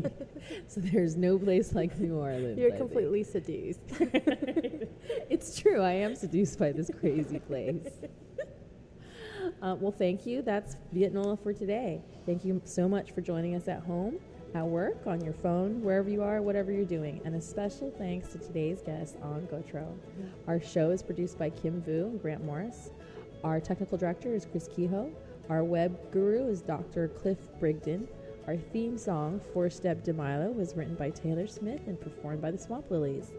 so 0.66 0.80
there's 0.82 1.16
no 1.16 1.38
place 1.38 1.74
like 1.74 1.98
New 1.98 2.18
Orleans. 2.18 2.58
you're 2.58 2.68
I 2.68 2.76
think. 2.76 2.90
completely 2.90 3.22
seduced. 3.22 3.80
it's 5.30 5.58
true. 5.58 5.80
I 5.80 5.92
am 5.92 6.14
seduced 6.14 6.58
by 6.58 6.72
this 6.72 6.90
crazy 7.00 7.38
place. 7.38 7.88
Uh, 9.62 9.76
well, 9.80 9.92
thank 9.92 10.26
you. 10.26 10.42
That's 10.42 10.76
Vietnola 10.94 11.38
for 11.42 11.52
today. 11.52 12.02
Thank 12.26 12.44
you 12.44 12.60
so 12.64 12.88
much 12.88 13.12
for 13.12 13.20
joining 13.22 13.54
us 13.54 13.68
at 13.68 13.80
home, 13.82 14.18
at 14.54 14.64
work, 14.64 15.06
on 15.06 15.20
your 15.24 15.34
phone, 15.34 15.82
wherever 15.82 16.08
you 16.08 16.22
are, 16.22 16.40
whatever 16.40 16.70
you're 16.70 16.84
doing. 16.84 17.20
And 17.24 17.34
a 17.34 17.40
special 17.40 17.92
thanks 17.98 18.28
to 18.28 18.38
today's 18.38 18.82
guest 18.82 19.16
An 19.22 19.48
Gautreaux. 19.50 19.96
Our 20.46 20.60
show 20.60 20.90
is 20.90 21.02
produced 21.02 21.38
by 21.38 21.50
Kim 21.50 21.82
Vu 21.82 22.06
and 22.06 22.22
Grant 22.22 22.44
Morris. 22.44 22.90
Our 23.42 23.60
technical 23.60 23.98
director 23.98 24.32
is 24.32 24.46
Chris 24.46 24.68
Kehoe. 24.68 25.10
Our 25.48 25.64
web 25.64 25.98
guru 26.12 26.48
is 26.48 26.62
Dr. 26.62 27.08
Cliff 27.08 27.38
Brigden. 27.60 28.06
Our 28.46 28.56
theme 28.56 28.96
song, 28.96 29.40
Four 29.52 29.70
Step 29.70 30.04
DeMilo, 30.04 30.54
was 30.54 30.76
written 30.76 30.94
by 30.94 31.10
Taylor 31.10 31.46
Smith 31.46 31.80
and 31.86 32.00
performed 32.00 32.40
by 32.40 32.52
the 32.52 32.58
Swamp 32.58 32.90
Lilies. 32.90 33.32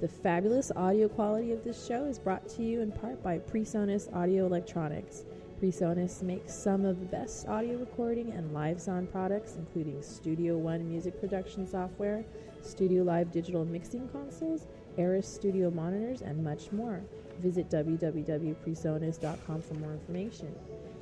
The 0.00 0.08
fabulous 0.08 0.72
audio 0.74 1.08
quality 1.08 1.52
of 1.52 1.62
this 1.62 1.86
show 1.86 2.04
is 2.04 2.18
brought 2.18 2.48
to 2.50 2.62
you 2.62 2.80
in 2.80 2.90
part 2.90 3.22
by 3.22 3.38
PreSonus 3.38 4.14
Audio 4.14 4.46
Electronics. 4.46 5.24
PreSonus 5.64 6.20
makes 6.20 6.52
some 6.52 6.84
of 6.84 7.00
the 7.00 7.06
best 7.06 7.48
audio 7.48 7.78
recording 7.78 8.32
and 8.32 8.52
live 8.52 8.78
sound 8.78 9.10
products, 9.10 9.56
including 9.56 10.02
Studio 10.02 10.58
One 10.58 10.86
music 10.86 11.18
production 11.18 11.66
software, 11.66 12.22
StudioLive 12.62 13.32
digital 13.32 13.64
mixing 13.64 14.06
consoles, 14.10 14.66
Eris 14.98 15.26
Studio 15.26 15.70
monitors, 15.70 16.20
and 16.20 16.44
much 16.44 16.70
more. 16.70 17.00
Visit 17.38 17.70
www.presonus.com 17.70 19.62
for 19.62 19.74
more 19.74 19.94
information. 19.94 20.54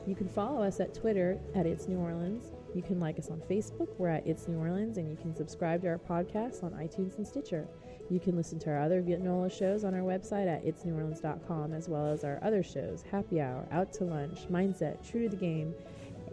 You 0.06 0.14
can 0.14 0.28
follow 0.28 0.62
us 0.62 0.78
at 0.78 0.94
Twitter 0.94 1.40
at 1.56 1.66
It's 1.66 1.88
New 1.88 1.98
Orleans. 1.98 2.52
You 2.72 2.82
can 2.82 3.00
like 3.00 3.18
us 3.18 3.30
on 3.30 3.42
Facebook. 3.50 3.88
We're 3.98 4.10
at 4.10 4.24
It's 4.28 4.46
New 4.46 4.58
Orleans, 4.58 4.96
and 4.96 5.10
you 5.10 5.16
can 5.16 5.34
subscribe 5.34 5.82
to 5.82 5.88
our 5.88 5.98
podcast 5.98 6.62
on 6.62 6.70
iTunes 6.74 7.18
and 7.18 7.26
Stitcher. 7.26 7.66
You 8.10 8.20
can 8.20 8.36
listen 8.36 8.58
to 8.60 8.70
our 8.70 8.80
other 8.80 9.02
Vietnola 9.02 9.50
shows 9.50 9.84
on 9.84 9.94
our 9.94 10.00
website 10.00 10.46
at 10.46 10.64
itsneworleans.com, 10.64 11.72
as 11.72 11.88
well 11.88 12.06
as 12.06 12.24
our 12.24 12.38
other 12.42 12.62
shows 12.62 13.02
Happy 13.10 13.40
Hour, 13.40 13.66
Out 13.70 13.92
to 13.94 14.04
Lunch, 14.04 14.40
Mindset, 14.50 15.08
True 15.08 15.22
to 15.22 15.28
the 15.28 15.36
Game, 15.36 15.74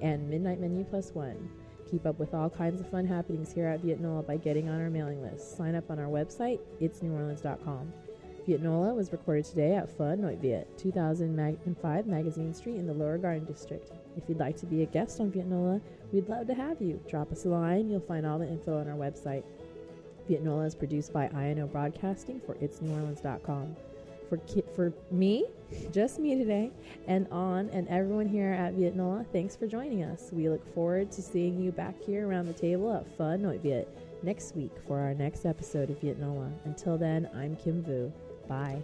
and 0.02 0.30
Midnight 0.30 0.60
Menu 0.60 0.84
Plus 0.84 1.12
One. 1.12 1.50
Keep 1.90 2.06
up 2.06 2.20
with 2.20 2.34
all 2.34 2.50
kinds 2.50 2.80
of 2.82 2.90
fun 2.90 3.06
happenings 3.06 3.52
here 3.52 3.66
at 3.66 3.82
Vietnola 3.82 4.26
by 4.26 4.38
getting 4.38 4.70
on 4.70 4.80
our 4.80 4.90
mailing 4.90 5.22
list. 5.22 5.58
Sign 5.58 5.76
up 5.76 5.90
on 5.90 6.00
our 6.00 6.08
website, 6.10 6.60
itsneworleans.com. 6.82 7.94
Vietnola 8.48 8.96
was 8.96 9.12
recorded 9.12 9.46
today 9.46 9.76
at 9.76 9.96
Pho 9.96 10.16
Noi 10.16 10.36
Viet, 10.36 10.78
2005 10.78 12.08
Magazine 12.08 12.54
Street 12.54 12.78
in 12.78 12.88
the 12.88 12.94
Lower 12.94 13.18
Garden 13.18 13.46
District. 13.46 13.92
If 14.18 14.24
you'd 14.28 14.40
like 14.40 14.58
to 14.58 14.66
be 14.66 14.84
a 14.84 14.86
guest 14.86 15.20
on 15.20 15.32
Vietnola, 15.32 15.82
we'd 16.12 16.28
love 16.28 16.48
to 16.48 16.54
have 16.54 16.82
you. 16.82 17.00
Drop 17.08 17.32
us 17.32 17.46
a 17.46 17.50
line. 17.50 17.90
You'll 17.90 18.00
find 18.02 18.26
all 18.26 18.40
the 18.40 18.48
info 18.48 18.80
on 18.80 18.88
our 18.88 18.98
website. 18.98 19.44
Vietnola 20.30 20.68
is 20.68 20.76
produced 20.76 21.12
by 21.12 21.28
INO 21.30 21.68
Broadcasting 21.68 22.40
for 22.46 22.56
itsneworleans.com. 22.56 23.76
For, 24.30 24.38
ki- 24.38 24.64
for 24.76 24.94
me, 25.10 25.46
just 25.92 26.20
me 26.20 26.36
today, 26.36 26.70
and 27.08 27.28
on 27.32 27.70
and 27.70 27.88
everyone 27.88 28.28
here 28.28 28.52
at 28.52 28.76
Vietnola, 28.76 29.26
thanks 29.32 29.56
for 29.56 29.66
joining 29.66 30.04
us. 30.04 30.30
We 30.32 30.50
look 30.50 30.72
forward 30.76 31.12
to 31.14 31.22
seeing 31.24 31.60
you 31.60 31.72
back 31.72 32.00
here 32.00 32.28
around 32.28 32.46
the 32.46 32.54
table 32.54 32.94
at 32.94 33.18
Pho 33.18 33.36
Noi 33.38 33.58
Viet 33.58 33.88
next 34.22 34.56
week 34.56 34.72
for 34.88 35.00
our 35.00 35.16
next 35.16 35.46
episode 35.46 35.90
of 35.90 36.00
Vietnola. 36.00 36.52
Until 36.66 36.96
then, 36.98 37.28
I'm 37.34 37.56
Kim 37.56 37.82
Vu. 37.84 38.12
Bye. 38.48 38.84